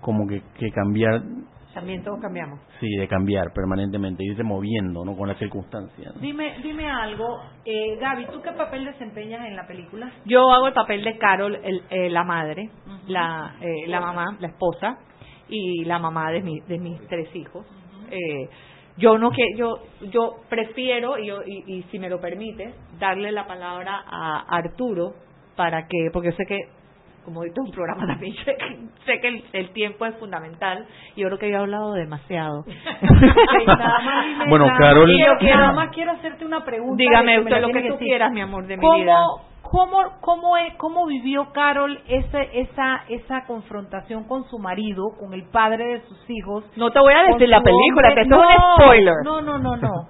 [0.00, 1.22] como que, que cambiar
[1.78, 2.58] También todos cambiamos.
[2.80, 5.16] Sí, de cambiar permanentemente, irse moviendo, ¿no?
[5.16, 6.12] Con las circunstancias.
[6.14, 6.20] ¿no?
[6.20, 10.10] Dime, dime algo, eh, Gaby, ¿tú qué papel desempeñas en la película?
[10.24, 12.70] Yo hago el papel de Carol, el- eh, la madre,
[13.06, 14.98] la, eh, la mamá, la esposa
[15.48, 17.64] y la mamá de, mi- de mis tres hijos.
[18.10, 18.48] Eh,
[18.96, 19.78] yo no que yo
[20.10, 25.12] yo prefiero y, yo- y, y si me lo permite darle la palabra a Arturo
[25.56, 26.58] para que porque yo sé que
[27.28, 31.20] como es un programa también sé, que- sé que el, el tiempo es fundamental y
[31.22, 32.64] yo creo que yo he hablado demasiado
[33.66, 36.96] Nada más Bueno, Carol- y yo que nada más quiero hacerte una pregunta.
[36.96, 37.98] Dígame usted lo que tú decir.
[38.08, 39.18] quieras, mi amor, de mi ¿Cómo, vida.
[39.62, 45.44] ¿Cómo, cómo, es- cómo vivió Carol ese, esa, esa confrontación con su marido, con el
[45.50, 46.64] padre de sus hijos?
[46.76, 48.14] No te voy a decir la película, hombre?
[48.14, 49.14] que esto es un No, spoiler.
[49.24, 50.08] No, no, no, no.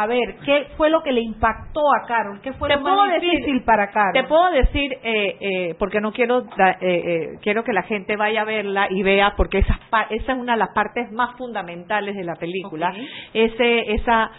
[0.00, 2.40] A ver, ¿qué fue lo que le impactó a Carol?
[2.40, 4.12] ¿Qué fue Te lo más decir- difícil para Carol?
[4.12, 8.14] Te puedo decir, eh, eh, porque no quiero, da- eh, eh, quiero que la gente
[8.16, 9.78] vaya a verla y vea, porque esa,
[10.10, 12.94] esa es una de las partes más fundamentales de la película,
[13.34, 14.30] ese, esa,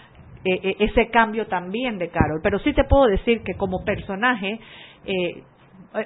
[0.46, 2.40] eh, eh, ese cambio también de Carol.
[2.42, 4.58] Pero sí te puedo decir que como personaje,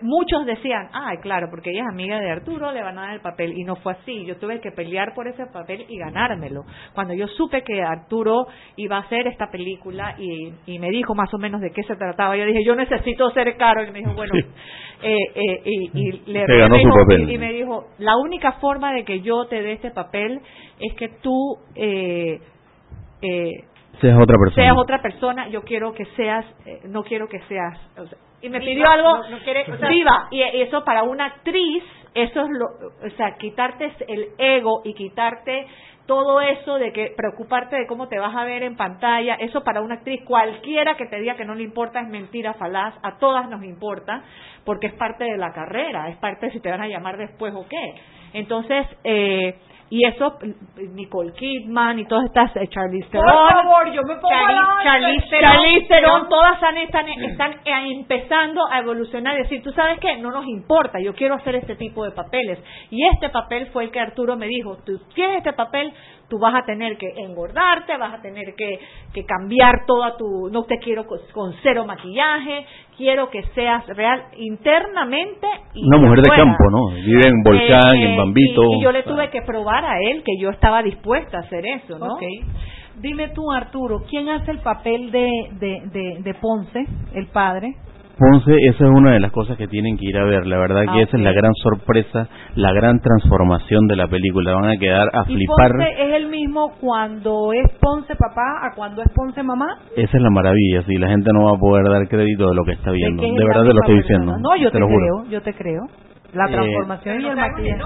[0.03, 3.21] muchos decían, ay, claro, porque ella es amiga de Arturo, le van a dar el
[3.21, 3.57] papel.
[3.57, 4.25] Y no fue así.
[4.25, 6.65] Yo tuve que pelear por ese papel y ganármelo.
[6.95, 8.47] Cuando yo supe que Arturo
[8.77, 11.97] iba a hacer esta película y, y me dijo más o menos de qué se
[11.97, 13.89] trataba, yo dije, yo necesito ser Carol.
[13.89, 14.35] Y me dijo, bueno,
[15.03, 17.31] eh, eh, y, y le ganó su papel.
[17.31, 20.41] Y me dijo, la única forma de que yo te dé este papel
[20.81, 22.41] es que tú eh,
[23.23, 23.51] eh,
[24.01, 24.55] Seas otra persona.
[24.65, 28.49] seas otra persona, yo quiero que seas, eh, no quiero que seas, o sea, y
[28.49, 31.83] me pidió algo no- no quiere- o sea- viva, y, y eso para una actriz,
[32.15, 32.67] eso es lo,
[33.07, 35.67] o sea, quitarte el ego y quitarte
[36.07, 39.81] todo eso de que preocuparte de cómo te vas a ver en pantalla, eso para
[39.81, 43.49] una actriz, cualquiera que te diga que no le importa es mentira falaz, a todas
[43.49, 44.23] nos importa,
[44.67, 47.55] porque es parte de la carrera, es parte de si te van a llamar después
[47.55, 47.95] o qué.
[48.35, 49.55] Entonces, eh,
[49.91, 50.39] y eso,
[50.95, 55.27] Nicole Kidman y todas estas, eh, Charlize Por Theron, favor, yo me pongo Charlize, Charlize
[55.29, 55.53] Theron.
[55.53, 60.31] Charlize Theron, todas han- están, están eh, empezando a evolucionar, decir, tú sabes qué, no
[60.31, 62.59] nos importa, yo quiero hacer este tipo de papeles.
[62.91, 65.93] Y este papel fue el que Arturo me dijo, tú quieres este papel,
[66.29, 68.79] tú vas a tener que engordarte, vas a tener que,
[69.13, 72.67] que cambiar toda tu, no te quiero con, con cero maquillaje,
[72.97, 76.95] quiero que seas real internamente y Una mujer de campo, ¿no?
[76.95, 78.63] Vive en Volcán, Eh, en Bambito.
[78.73, 81.65] Y, y yo le tuve que probar a él que yo estaba dispuesta a hacer
[81.67, 82.15] eso, ¿no?
[82.15, 82.23] Ok.
[82.97, 87.75] Dime tú, Arturo, ¿quién hace el papel de, de, de, de Ponce, el padre?
[88.19, 90.47] Ponce, esa es una de las cosas que tienen que ir a ver.
[90.47, 94.55] La verdad que Ah, esa es la gran sorpresa, la gran transformación de la película.
[94.55, 95.73] Van a quedar a ¿Y flipar.
[95.73, 99.67] Ponce es el mismo cuando es Ponce papá a cuando es Ponce mamá?
[99.97, 100.83] Esa es la maravilla.
[100.87, 103.23] Si la gente no va a poder dar crédito de lo que está viendo.
[103.23, 104.39] es De la verdad te lo estoy diciendo.
[104.39, 105.83] No, yo te, creo, yo te creo.
[106.35, 107.79] La Eh, transformación y el maquillaje.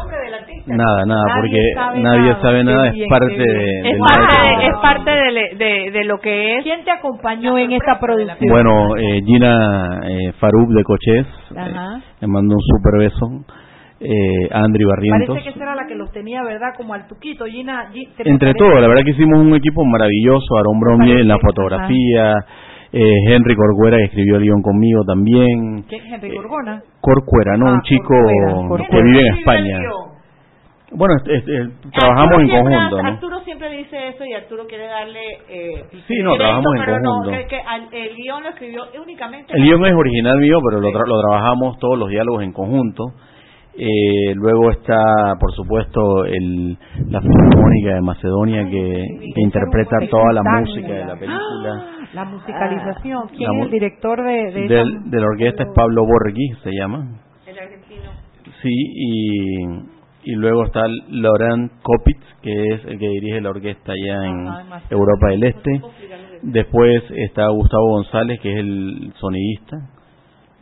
[0.66, 2.40] Nada, nada, Nadie porque sabe nadie nada.
[2.42, 2.90] sabe nada.
[2.90, 6.62] bien, es parte de, Es parte, de, es parte de, de, de lo que es.
[6.64, 8.38] ¿Quién te acompañó en esta producción?
[8.50, 11.26] Bueno, eh, Gina eh, Farub de Cochés,
[11.56, 11.98] Ajá.
[11.98, 13.44] eh, le mando un super beso.
[14.00, 15.28] Eh, Andri Barrientos.
[15.34, 16.68] Parece que esa era la que los tenía, ¿verdad?
[16.76, 17.46] Como al tuquito.
[17.46, 20.56] Gina, Gi- ¿qué te Entre todos, la verdad que hicimos un equipo maravilloso.
[20.56, 22.34] Aaron Bromie en la fotografía,
[22.92, 25.82] eh, Henry Corcuera que escribió el guion conmigo también.
[25.88, 26.06] ¿Quién?
[26.14, 26.82] Henry Gorgona.
[27.00, 27.68] Corcuera, ¿no?
[27.68, 28.86] Ah, un chico Corcuera, Corcuera.
[28.90, 29.90] que vive en ¿Quién escribe el España.
[30.90, 31.14] Bueno,
[31.92, 32.96] trabajamos Arturo en siempre conjunto.
[33.06, 35.20] Arturo siempre dice eso y Arturo quiere darle.
[35.50, 37.30] Eh, Sí, no, trabajamos en pero no, conjunto.
[37.38, 39.52] que- que al- el guion lo escribió únicamente.
[39.54, 43.04] El guion es original mío, pero lo, tra- lo trabajamos todos los diálogos en conjunto.
[43.80, 46.76] Eh, luego está, por supuesto, el,
[47.10, 51.86] la Filarmónica de Macedonia que, que interpreta toda la música de la película.
[52.14, 53.28] La musicalización.
[53.28, 56.48] ¿Quién La es el director de, de esa- Del, de la orquesta es Pablo Borghi,
[56.62, 57.20] se llama.
[57.46, 58.10] El argentino.
[58.62, 59.64] Sí, y,
[60.24, 64.46] y luego está Laurent Kopitz, que es el que dirige la orquesta allá en
[64.90, 65.80] Europa del Este.
[66.42, 69.76] Después está Gustavo González, que es el sonidista,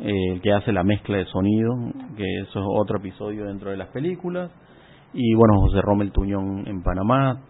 [0.01, 1.73] eh, el que hace la mezcla de sonido,
[2.17, 4.51] que eso es otro episodio dentro de las películas.
[5.15, 7.41] Y bueno, José Rommel Tuñón en Panamá,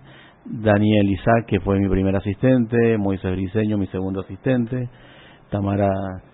[0.49, 4.89] Daniel Isaac, que fue mi primer asistente, Moisés Briceño, mi segundo asistente,
[5.51, 5.89] Tamara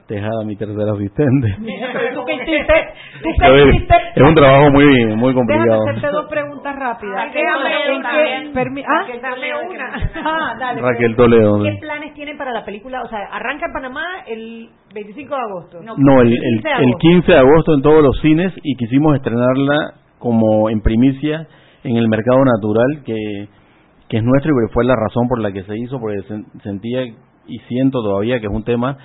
[0.06, 1.54] Tejada, mi tercer asistente.
[2.14, 2.74] ¿Tú qué hiciste?
[3.22, 3.94] ¿Tú A qué ver, hiciste?
[4.16, 4.86] es un trabajo muy
[5.16, 5.64] muy complicado.
[5.80, 7.14] Déjame hacerte dos preguntas rápidas.
[7.14, 8.52] Raquel ¿En Toledo qué- también.
[8.54, 9.00] permi- ¿Ah?
[9.06, 10.10] Raquel Toledo, una.
[10.24, 10.82] Ah, dale.
[10.82, 11.62] Raquel Toledo.
[11.62, 13.02] ¿Qué planes tienen para la película?
[13.02, 15.78] O sea, arranca en Panamá el 25 de agosto.
[15.96, 16.98] No, el, el, 15 de el agosto.
[16.98, 21.46] 15 de agosto en todos los cines y quisimos estrenarla como en primicia
[21.84, 23.48] en el mercado natural que,
[24.12, 27.02] que es nuestro y fue la razón por la que se hizo porque sen- sentía
[27.46, 28.98] y siento todavía que es un tema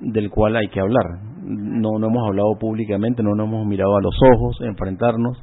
[0.00, 1.04] del cual hay que hablar.
[1.44, 5.36] No, no hemos hablado públicamente, no nos hemos mirado a los ojos, enfrentarnos.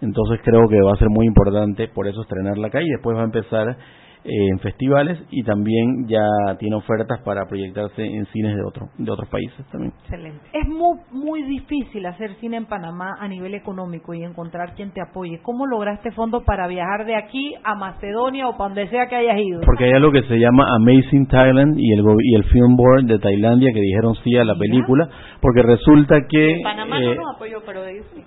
[0.00, 3.20] Entonces creo que va a ser muy importante por eso estrenarla acá y después va
[3.20, 3.76] a empezar
[4.24, 6.24] en festivales y también ya
[6.58, 9.92] tiene ofertas para proyectarse en cines de, otro, de otros países también.
[10.04, 10.40] Excelente.
[10.52, 15.00] Es muy, muy difícil hacer cine en Panamá a nivel económico y encontrar quien te
[15.00, 15.40] apoye.
[15.42, 19.38] ¿Cómo lograste fondos para viajar de aquí a Macedonia o para donde sea que hayas
[19.38, 19.60] ido?
[19.64, 23.18] Porque hay algo que se llama Amazing Thailand y el, y el Film Board de
[23.18, 25.08] Tailandia que dijeron sí a la película,
[25.40, 26.60] porque resulta que...
[26.62, 28.22] Panamá eh, no nos apoyó, pero ellos sí.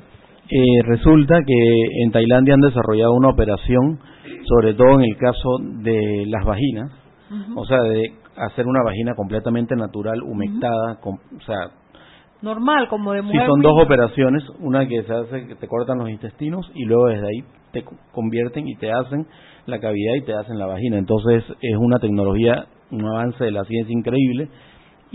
[0.47, 3.99] Eh, resulta que en Tailandia han desarrollado una operación,
[4.47, 6.91] sobre todo en el caso de las vaginas,
[7.55, 11.71] o sea, de hacer una vagina completamente natural, humectada, con- o sea,
[12.41, 13.47] Normal, como de mujer.
[13.47, 17.07] son muy- dos operaciones, una que se hace, que te cortan los intestinos y luego
[17.07, 19.25] desde ahí te co- convierten y te hacen
[19.65, 20.97] la cavidad y te hacen la vagina.
[20.97, 24.49] Entonces es una tecnología, un avance de la ciencia increíble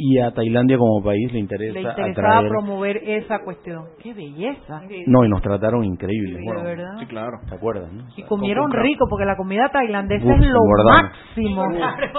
[0.02, 3.84] y a Tailandia como país le interesa Le interesaba atraer promover esa cuestión.
[4.02, 4.80] ¡Qué belleza!
[5.06, 6.38] no, y nos trataron increíble.
[6.38, 6.96] De Bueno, verdad.
[6.98, 7.38] Sí, claro.
[7.46, 8.04] ¿Te acuerdas, no?
[8.16, 11.64] Y comieron rico, porque la comida tailandesa Uf, es lo máximo.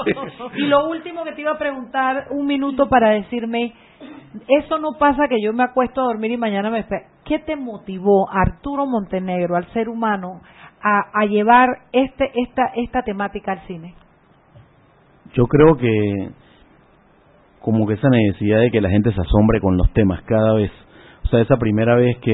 [0.56, 3.74] y lo último que te iba a preguntar, un minuto para decirme,
[4.48, 7.08] eso no pasa que yo me acuesto a dormir y mañana me espera.
[7.26, 10.42] ¿Qué te motivó, Arturo Montenegro, al ser humano,
[10.84, 13.96] a, a llevar este esta esta temática al cine?
[15.34, 16.41] Yo creo que
[17.62, 20.72] como que esa necesidad de que la gente se asombre con los temas cada vez.
[21.24, 22.34] O sea, esa primera vez que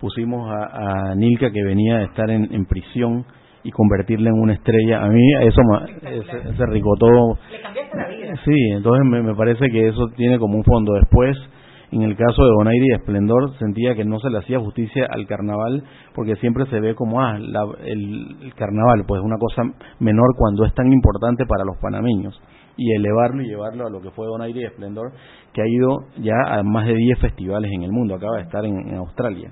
[0.00, 3.24] pusimos a, a Nilka que venía de estar en, en prisión
[3.64, 5.02] y convertirla en una estrella.
[5.02, 5.60] A mí eso,
[6.50, 7.38] ese ricotó...
[8.44, 10.92] Sí, entonces me, me parece que eso tiene como un fondo.
[10.94, 11.36] Después,
[11.90, 15.26] en el caso de Donaire y Esplendor, sentía que no se le hacía justicia al
[15.26, 15.82] carnaval
[16.14, 19.62] porque siempre se ve como, ah, la- el, el carnaval, pues una cosa
[20.00, 22.38] menor cuando es tan importante para los panameños.
[22.78, 25.12] Y elevarlo y llevarlo a lo que fue Donaire y Esplendor,
[25.52, 28.64] que ha ido ya a más de 10 festivales en el mundo, acaba de estar
[28.64, 29.50] en, en Australia.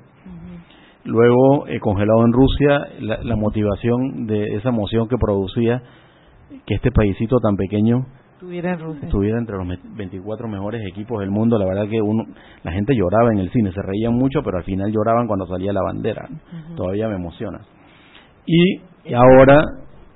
[1.04, 5.82] Luego, eh, congelado en Rusia, la, la motivación de esa emoción que producía
[6.66, 9.00] que este paísito tan pequeño Estuviera en Rusia.
[9.06, 11.58] estuviera entre los me- 24 mejores equipos del mundo.
[11.58, 12.24] La verdad que uno,
[12.64, 15.72] la gente lloraba en el cine, se reían mucho, pero al final lloraban cuando salía
[15.72, 16.28] la bandera.
[16.76, 17.60] Todavía me emociona.
[18.44, 19.62] Y, y ahora,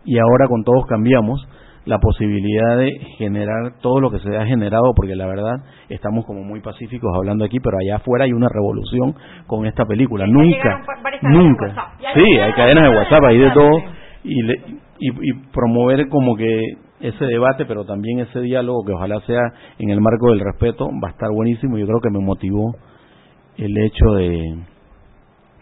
[0.05, 1.41] y ahora con todos cambiamos
[1.87, 5.55] la posibilidad de generar todo lo que se ha generado, porque la verdad
[5.89, 9.15] estamos como muy pacíficos hablando aquí, pero allá afuera hay una revolución
[9.47, 10.27] con esta película.
[10.27, 10.83] Nunca,
[11.31, 11.67] nunca.
[12.15, 13.71] Sí, hay cadenas de WhatsApp, hay de todo
[14.25, 14.63] y, le-
[14.99, 16.61] y, y promover como que
[17.01, 19.41] ese debate, pero también ese diálogo que ojalá sea
[19.79, 21.79] en el marco del respeto, va a estar buenísimo.
[21.79, 22.75] Yo creo que me motivó
[23.57, 24.55] el hecho de,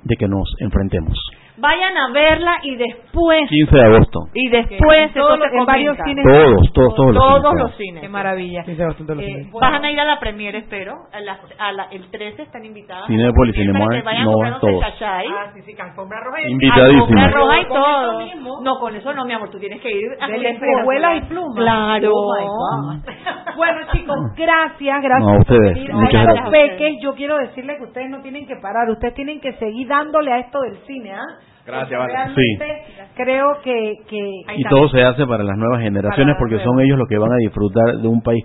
[0.02, 1.16] de que nos enfrentemos.
[1.60, 4.20] Vayan a verla y después 15 de agosto.
[4.34, 6.24] y después En todos los- se en varios cines.
[6.24, 8.00] Todos, todos, todos los Todos cines, los cines.
[8.02, 8.64] Qué maravilla.
[8.66, 10.94] Eh, Van a ir a la premiere, espero.
[11.12, 13.06] A la, a la- el 13 están invitadas.
[13.06, 14.80] Que Cinemark, comprando todos.
[14.80, 15.26] chachay.
[15.28, 16.38] Ah, sí, sí, alfombra roja.
[16.48, 17.08] Invitadísimos.
[17.10, 18.62] Alfombra roja y todo.
[18.62, 19.50] No, con eso no, mi amor.
[19.50, 21.56] Tú tienes que ir a De espejuelas y plumas.
[21.56, 22.10] Claro.
[22.14, 22.92] Oh.
[23.56, 26.50] Bueno, chicos, gracias, gracias No, a ustedes, muchas A los gracias.
[26.50, 30.32] peques, yo quiero decirles que ustedes no tienen que parar, ustedes tienen que seguir dándole
[30.32, 31.24] a esto del cine, ¿ah?
[31.68, 32.12] Gracias, Vale.
[32.12, 32.82] realmente
[33.14, 33.94] creo que...
[34.08, 37.32] que Y todo se hace para las nuevas generaciones porque son ellos los que van
[37.32, 38.44] a disfrutar de un país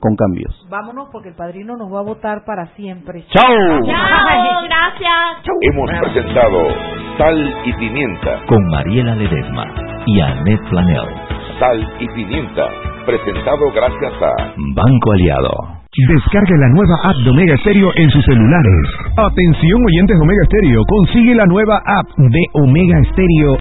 [0.00, 0.66] con cambios.
[0.68, 3.24] Vámonos porque el padrino nos va a votar para siempre.
[3.28, 3.80] ¡Chao!
[3.84, 5.54] Chao, gracias.
[5.60, 6.68] Hemos presentado
[7.18, 8.40] Sal y Pimienta.
[8.46, 9.66] Con Mariela Ledesma
[10.06, 11.08] y Annette Planel.
[11.60, 12.68] Sal y Pimienta.
[13.06, 14.32] Presentado gracias a
[14.74, 15.83] Banco Aliado.
[15.94, 18.82] Descargue la nueva app de Omega Stereo en sus celulares.
[19.14, 23.52] Atención oyentes de Omega Stereo, consigue la nueva app de Omega Stereo